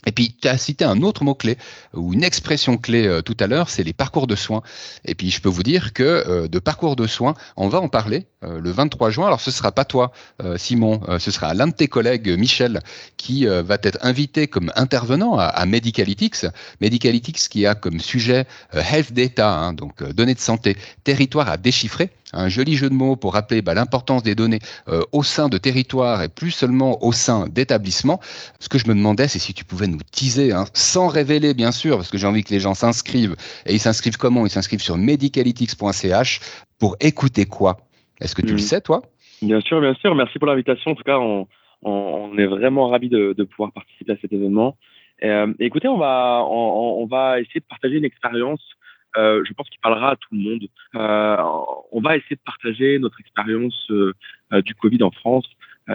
Et 0.06 0.12
puis, 0.12 0.36
tu 0.40 0.48
as 0.48 0.58
cité 0.58 0.86
un 0.86 1.02
autre 1.02 1.24
mot-clé 1.24 1.58
ou 1.94 2.14
une 2.14 2.24
expression 2.24 2.78
clé 2.78 3.08
euh, 3.08 3.22
tout 3.22 3.38
à 3.40 3.48
l'heure, 3.48 3.70
c'est 3.70 3.84
les 3.84 3.94
parcours 3.94 4.28
de 4.28 4.36
soins. 4.36 4.62
Et 5.06 5.16
puis, 5.16 5.30
je 5.30 5.42
peux 5.42 5.50
vous 5.50 5.64
dire 5.64 5.94
que 5.94 6.04
euh, 6.04 6.48
de 6.48 6.60
parcours 6.60 6.96
de 6.96 7.08
soins, 7.08 7.36
on 7.56 7.70
va 7.70 7.80
en 7.80 7.90
parler 7.90 8.26
euh, 8.44 8.60
le 8.60 8.72
23 8.72 9.10
juin. 9.10 9.28
Alors, 9.28 9.42
ce 9.42 9.52
sera 9.52 9.72
pas 9.72 9.86
toi, 9.86 10.12
Simon, 10.58 11.02
ce 11.20 11.32
sera 11.32 11.54
l'un 11.54 11.68
de 11.68 11.74
tes 11.74 11.88
collègues, 11.88 12.30
Michel, 12.38 12.82
qui 13.18 13.46
va 13.46 13.78
être 13.82 13.98
invité 14.02 14.48
comme 14.48 14.72
intervenant 14.76 15.38
à, 15.38 15.46
à, 15.46 15.66
Medicalytics. 15.66 16.46
Medicalytics 16.82 17.50
qui 17.50 17.66
a 17.66 17.76
comme 17.76 18.00
sujet 18.00 18.46
Health 18.74 19.14
Data, 19.14 19.54
hein, 19.54 19.74
donc 19.74 20.04
données 20.12 20.34
de 20.34 20.40
santé, 20.40 20.78
territoire 21.04 21.50
à 21.50 21.58
déchiffrer 21.58 22.10
un 22.34 22.50
joli 22.50 22.76
jeu 22.76 22.90
de 22.90 22.94
mots 22.94 23.16
pour 23.16 23.34
rappeler 23.34 23.62
bah, 23.62 23.74
l'importance 23.74 24.24
des 24.24 24.36
données 24.36 24.60
euh, 24.88 25.02
au 25.12 25.24
sein 25.24 25.50
de 25.50 25.58
territoires 25.58 26.22
et 26.24 26.30
plus 26.30 26.52
seulement 26.52 27.04
au 27.04 27.12
sein 27.12 27.48
d'établissements. 27.48 28.20
Ce 28.60 28.70
que 28.70 28.78
je 28.78 28.88
me 28.88 28.96
demandais, 28.96 29.28
c'est 29.28 29.40
si 29.40 29.54
tu 29.54 29.66
pouvais 29.66 29.88
nous 29.88 30.00
teaser, 30.12 30.52
hein, 30.52 30.66
sans 30.74 31.08
révéler 31.08 31.54
bien 31.54 31.72
sûr, 31.72 31.98
parce 31.98 32.10
que 32.10 32.18
j'ai 32.18 32.28
envie 32.28 32.44
que 32.44 32.54
les 32.54 32.60
gens 32.60 32.74
s'inscrivent. 32.74 33.36
Et 33.66 33.74
ils 33.74 33.80
s'inscrivent 33.80 34.18
comment? 34.18 34.46
Ils 34.46 34.50
s'inscrivent 34.50 34.82
sur 34.82 34.98
medicalytics.ch 34.98 36.40
pour 36.80 36.98
écouter 37.00 37.46
quoi? 37.46 37.78
Est-ce 38.20 38.36
que 38.36 38.42
tu 38.42 38.50
le 38.50 38.56
hmm. 38.56 38.60
sais, 38.60 38.82
toi? 38.82 39.02
Bien 39.42 39.62
sûr, 39.62 39.82
bien 39.82 39.94
sûr. 39.96 40.16
Merci 40.16 40.40
pour 40.40 40.48
l'invitation. 40.48 40.92
En 40.92 40.96
tout 40.96 41.04
cas, 41.04 41.20
on, 41.20 42.38
est 42.38 42.46
vraiment 42.46 42.88
ravis 42.90 43.10
de, 43.10 43.44
pouvoir 43.44 43.72
participer 43.74 44.14
à 44.14 44.18
cet 44.22 44.32
événement. 44.32 44.78
Euh, 45.24 45.54
écoutez, 45.60 45.88
on 45.88 45.98
va, 45.98 46.44
on, 46.50 47.06
va 47.06 47.40
essayer 47.40 47.60
de 47.60 47.66
partager 47.66 47.98
une 47.98 48.06
expérience 48.06 48.62
euh, 49.18 49.44
je 49.46 49.54
pense 49.54 49.70
qu'il 49.70 49.80
parlera 49.80 50.12
à 50.12 50.16
tout 50.16 50.30
le 50.32 50.40
monde. 50.40 50.68
Euh, 50.96 51.38
on 51.92 52.02
va 52.02 52.18
essayer 52.18 52.36
de 52.36 52.42
partager 52.44 53.00
notre 53.00 53.20
expérience 53.20 53.88
euh, 53.92 54.14
du 54.62 54.76
Covid 54.76 55.04
en 55.04 55.12
France. 55.12 55.48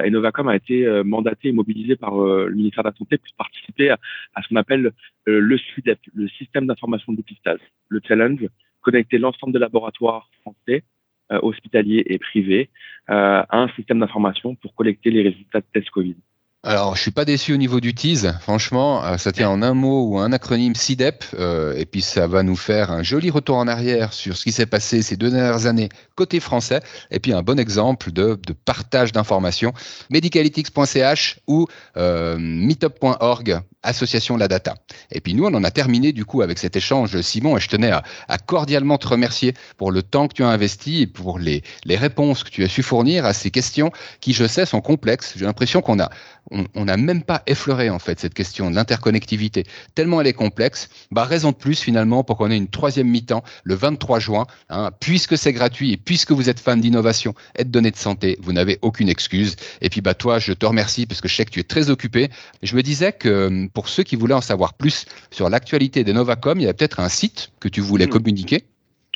et 0.04 0.10
Novacom 0.10 0.48
a 0.48 0.56
été 0.56 0.86
mandaté 1.04 1.48
et 1.48 1.52
mobilisé 1.52 1.96
par 1.96 2.14
le 2.16 2.54
ministère 2.54 2.84
de 2.84 2.90
la 2.90 2.94
Santé 2.94 3.16
pour 3.18 3.34
participer 3.36 3.90
à, 3.90 3.98
ce 4.42 4.48
qu'on 4.48 4.56
appelle 4.56 4.92
le 5.26 5.58
SUDEP, 5.58 5.98
le 6.14 6.28
système 6.28 6.66
d'information 6.66 7.12
de 7.12 7.18
dépistage. 7.18 7.60
Le 7.88 8.00
challenge, 8.06 8.46
connecter 8.82 9.18
l'ensemble 9.18 9.52
des 9.52 9.58
laboratoires 9.58 10.28
français 10.40 10.82
hospitaliers 11.30 12.02
et 12.06 12.18
privés 12.18 12.68
à 13.06 13.46
un 13.56 13.68
système 13.76 14.00
d'information 14.00 14.56
pour 14.56 14.74
collecter 14.74 15.10
les 15.10 15.22
résultats 15.22 15.60
de 15.60 15.66
tests 15.72 15.90
Covid. 15.90 16.16
Alors, 16.64 16.96
je 16.96 17.02
suis 17.02 17.12
pas 17.12 17.24
déçu 17.24 17.54
au 17.54 17.56
niveau 17.56 17.78
du 17.78 17.94
tease. 17.94 18.34
Franchement, 18.40 19.04
euh, 19.04 19.16
ça 19.16 19.30
tient 19.30 19.48
en 19.48 19.62
un 19.62 19.74
mot 19.74 20.08
ou 20.08 20.18
un 20.18 20.32
acronyme 20.32 20.74
CIDEP, 20.74 21.24
euh, 21.38 21.72
et 21.76 21.86
puis 21.86 22.02
ça 22.02 22.26
va 22.26 22.42
nous 22.42 22.56
faire 22.56 22.90
un 22.90 23.04
joli 23.04 23.30
retour 23.30 23.58
en 23.58 23.68
arrière 23.68 24.12
sur 24.12 24.36
ce 24.36 24.42
qui 24.42 24.50
s'est 24.50 24.66
passé 24.66 25.02
ces 25.02 25.16
deux 25.16 25.30
dernières 25.30 25.66
années 25.66 25.88
côté 26.16 26.40
français, 26.40 26.80
et 27.12 27.20
puis 27.20 27.32
un 27.32 27.42
bon 27.42 27.60
exemple 27.60 28.10
de, 28.10 28.36
partage 28.64 29.12
d'informations. 29.12 29.72
Medicalytics.ch 30.10 31.38
ou 31.46 31.68
euh, 31.96 32.36
meetup.org 32.40 33.60
association 33.84 34.36
La 34.36 34.48
Data. 34.48 34.74
Et 35.12 35.20
puis 35.20 35.34
nous, 35.34 35.44
on 35.44 35.54
en 35.54 35.62
a 35.62 35.70
terminé 35.70 36.12
du 36.12 36.24
coup 36.24 36.42
avec 36.42 36.58
cet 36.58 36.74
échange, 36.74 37.20
Simon, 37.20 37.56
et 37.56 37.60
je 37.60 37.68
tenais 37.68 37.92
à, 37.92 38.02
cordialement 38.38 38.98
te 38.98 39.06
remercier 39.06 39.54
pour 39.76 39.92
le 39.92 40.02
temps 40.02 40.26
que 40.26 40.34
tu 40.34 40.42
as 40.42 40.48
investi 40.48 41.02
et 41.02 41.06
pour 41.06 41.38
les, 41.38 41.62
les 41.84 41.96
réponses 41.96 42.42
que 42.42 42.50
tu 42.50 42.64
as 42.64 42.68
su 42.68 42.82
fournir 42.82 43.24
à 43.24 43.32
ces 43.32 43.52
questions 43.52 43.92
qui, 44.20 44.32
je 44.32 44.46
sais, 44.46 44.66
sont 44.66 44.80
complexes. 44.80 45.34
J'ai 45.36 45.44
l'impression 45.44 45.80
qu'on 45.80 46.00
a 46.00 46.10
on 46.50 46.84
n'a 46.84 46.96
même 46.96 47.22
pas 47.22 47.42
effleuré 47.46 47.90
en 47.90 47.98
fait 47.98 48.20
cette 48.20 48.34
question 48.34 48.70
de 48.70 48.76
l'interconnectivité, 48.76 49.64
tellement 49.94 50.20
elle 50.20 50.26
est 50.26 50.32
complexe. 50.32 50.88
Bah, 51.10 51.24
raison 51.24 51.50
de 51.50 51.56
plus 51.56 51.80
finalement 51.80 52.24
pour 52.24 52.36
qu'on 52.36 52.50
ait 52.50 52.56
une 52.56 52.68
troisième 52.68 53.08
mi-temps 53.08 53.42
le 53.64 53.74
23 53.74 54.18
juin, 54.18 54.46
hein, 54.70 54.90
puisque 55.00 55.36
c'est 55.36 55.52
gratuit 55.52 55.92
et 55.92 55.96
puisque 55.96 56.32
vous 56.32 56.48
êtes 56.48 56.60
fan 56.60 56.80
d'innovation 56.80 57.34
et 57.56 57.64
de 57.64 57.70
données 57.70 57.90
de 57.90 57.96
santé, 57.96 58.38
vous 58.40 58.52
n'avez 58.52 58.78
aucune 58.82 59.08
excuse. 59.08 59.56
Et 59.80 59.90
puis 59.90 60.00
bah 60.00 60.14
toi, 60.14 60.38
je 60.38 60.52
te 60.52 60.66
remercie 60.66 61.06
parce 61.06 61.20
que 61.20 61.28
je 61.28 61.34
sais 61.34 61.44
que 61.44 61.50
tu 61.50 61.60
es 61.60 61.64
très 61.64 61.90
occupé. 61.90 62.30
Je 62.62 62.76
me 62.76 62.82
disais 62.82 63.12
que 63.12 63.68
pour 63.74 63.88
ceux 63.88 64.02
qui 64.02 64.16
voulaient 64.16 64.34
en 64.34 64.40
savoir 64.40 64.74
plus 64.74 65.06
sur 65.30 65.48
l'actualité 65.50 66.04
des 66.04 66.12
Novacom, 66.12 66.58
il 66.58 66.64
y 66.64 66.68
a 66.68 66.74
peut-être 66.74 67.00
un 67.00 67.08
site 67.08 67.50
que 67.60 67.68
tu 67.68 67.80
voulais 67.80 68.06
mmh. 68.06 68.10
communiquer. 68.10 68.64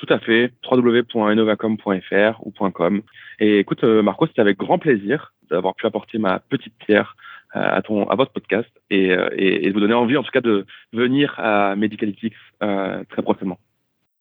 Tout 0.05 0.13
à 0.13 0.19
fait, 0.19 0.53
www.innovacom.fr 0.69 2.45
ou 2.45 2.51
.com. 2.71 3.03
Et 3.39 3.59
écoute, 3.59 3.85
euh, 3.85 4.03
Marco, 4.03 4.27
c'était 4.27 4.41
avec 4.41 4.59
grand 4.59 4.79
plaisir 4.79 5.33
d'avoir 5.49 5.77
pu 5.77 5.87
apporter 5.87 6.19
ma 6.19 6.41
petite 6.41 6.75
pierre 6.77 7.15
euh, 7.55 7.61
à, 7.63 7.83
ton, 7.83 8.09
à 8.11 8.17
votre 8.17 8.33
podcast 8.33 8.69
et, 8.91 9.13
euh, 9.13 9.29
et, 9.37 9.65
et, 9.65 9.69
de 9.69 9.73
vous 9.73 9.79
donner 9.79 9.95
envie, 9.95 10.17
en 10.17 10.25
tout 10.25 10.33
cas, 10.33 10.41
de 10.41 10.67
venir 10.93 11.35
à 11.39 11.77
Medicalytics 11.77 12.35
très 12.59 13.23
prochainement. 13.23 13.61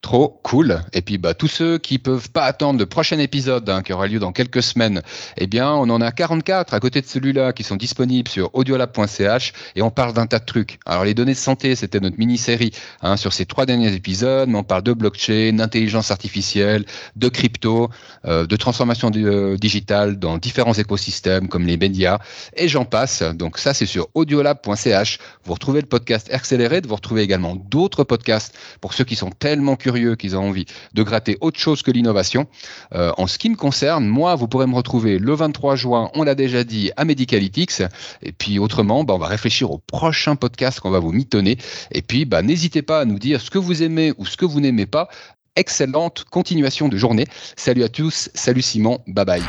Trop 0.01 0.39
cool. 0.41 0.81
Et 0.93 1.03
puis 1.03 1.19
bah 1.19 1.35
tous 1.35 1.47
ceux 1.47 1.77
qui 1.77 1.99
peuvent 1.99 2.31
pas 2.31 2.45
attendre 2.45 2.79
le 2.79 2.87
prochain 2.87 3.19
épisode 3.19 3.69
hein, 3.69 3.83
qui 3.83 3.93
aura 3.93 4.07
lieu 4.07 4.17
dans 4.17 4.31
quelques 4.31 4.63
semaines, 4.63 5.03
eh 5.37 5.45
bien 5.45 5.71
on 5.71 5.87
en 5.91 6.01
a 6.01 6.11
44 6.11 6.73
à 6.73 6.79
côté 6.79 7.01
de 7.01 7.05
celui-là 7.05 7.53
qui 7.53 7.61
sont 7.61 7.75
disponibles 7.75 8.27
sur 8.27 8.49
audiolab.ch 8.53 9.53
et 9.75 9.83
on 9.83 9.91
parle 9.91 10.13
d'un 10.13 10.25
tas 10.25 10.39
de 10.39 10.45
trucs. 10.45 10.79
Alors 10.87 11.05
les 11.05 11.13
données 11.13 11.33
de 11.33 11.37
santé, 11.37 11.75
c'était 11.75 11.99
notre 11.99 12.17
mini-série 12.17 12.71
hein, 13.03 13.15
sur 13.15 13.31
ces 13.31 13.45
trois 13.45 13.67
derniers 13.67 13.93
épisodes, 13.93 14.49
mais 14.49 14.57
on 14.57 14.63
parle 14.63 14.81
de 14.81 14.93
blockchain, 14.93 15.53
d'intelligence 15.53 16.09
artificielle, 16.09 16.83
de 17.15 17.29
crypto, 17.29 17.91
euh, 18.25 18.47
de 18.47 18.55
transformation 18.55 19.11
euh, 19.15 19.55
digitale 19.55 20.17
dans 20.17 20.39
différents 20.39 20.73
écosystèmes 20.73 21.47
comme 21.47 21.67
les 21.67 21.77
médias 21.77 22.17
et 22.57 22.67
j'en 22.67 22.85
passe. 22.85 23.21
Donc 23.21 23.59
ça 23.59 23.75
c'est 23.75 23.85
sur 23.85 24.07
audiolab.ch. 24.15 25.19
Vous 25.43 25.53
retrouvez 25.53 25.81
le 25.81 25.87
podcast 25.87 26.27
accéléré, 26.33 26.81
vous 26.83 26.95
retrouvez 26.95 27.21
également 27.21 27.55
d'autres 27.55 28.03
podcasts 28.03 28.57
pour 28.81 28.93
ceux 28.93 29.03
qui 29.03 29.15
sont 29.15 29.29
tellement 29.29 29.75
curieux 29.75 29.90
qu'ils 29.91 30.35
ont 30.37 30.47
envie 30.49 30.65
de 30.93 31.03
gratter 31.03 31.37
autre 31.41 31.59
chose 31.59 31.81
que 31.81 31.91
l'innovation. 31.91 32.47
Euh, 32.93 33.11
en 33.17 33.27
ce 33.27 33.37
qui 33.37 33.49
me 33.49 33.55
concerne, 33.55 34.05
moi, 34.05 34.35
vous 34.35 34.47
pourrez 34.47 34.67
me 34.67 34.75
retrouver 34.75 35.19
le 35.19 35.33
23 35.33 35.75
juin, 35.75 36.09
on 36.15 36.23
l'a 36.23 36.35
déjà 36.35 36.63
dit, 36.63 36.91
à 36.97 37.05
Medicalytics. 37.05 37.83
Et 38.21 38.31
puis 38.31 38.59
autrement, 38.59 39.03
bah, 39.03 39.13
on 39.13 39.19
va 39.19 39.27
réfléchir 39.27 39.71
au 39.71 39.77
prochain 39.77 40.35
podcast 40.35 40.79
qu'on 40.79 40.91
va 40.91 40.99
vous 40.99 41.11
mitonner. 41.11 41.57
Et 41.91 42.01
puis, 42.01 42.25
bah, 42.25 42.41
n'hésitez 42.41 42.81
pas 42.81 43.01
à 43.01 43.05
nous 43.05 43.19
dire 43.19 43.41
ce 43.41 43.49
que 43.49 43.57
vous 43.57 43.83
aimez 43.83 44.13
ou 44.17 44.25
ce 44.25 44.37
que 44.37 44.45
vous 44.45 44.59
n'aimez 44.59 44.85
pas. 44.85 45.09
Excellente 45.55 46.23
continuation 46.29 46.87
de 46.87 46.97
journée. 46.97 47.27
Salut 47.57 47.83
à 47.83 47.89
tous, 47.89 48.29
salut 48.33 48.61
Simon, 48.61 48.99
bye 49.07 49.25
bye. 49.25 49.43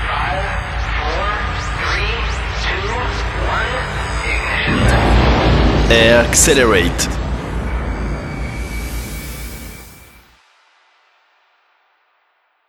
Accelerate. 5.93 7.22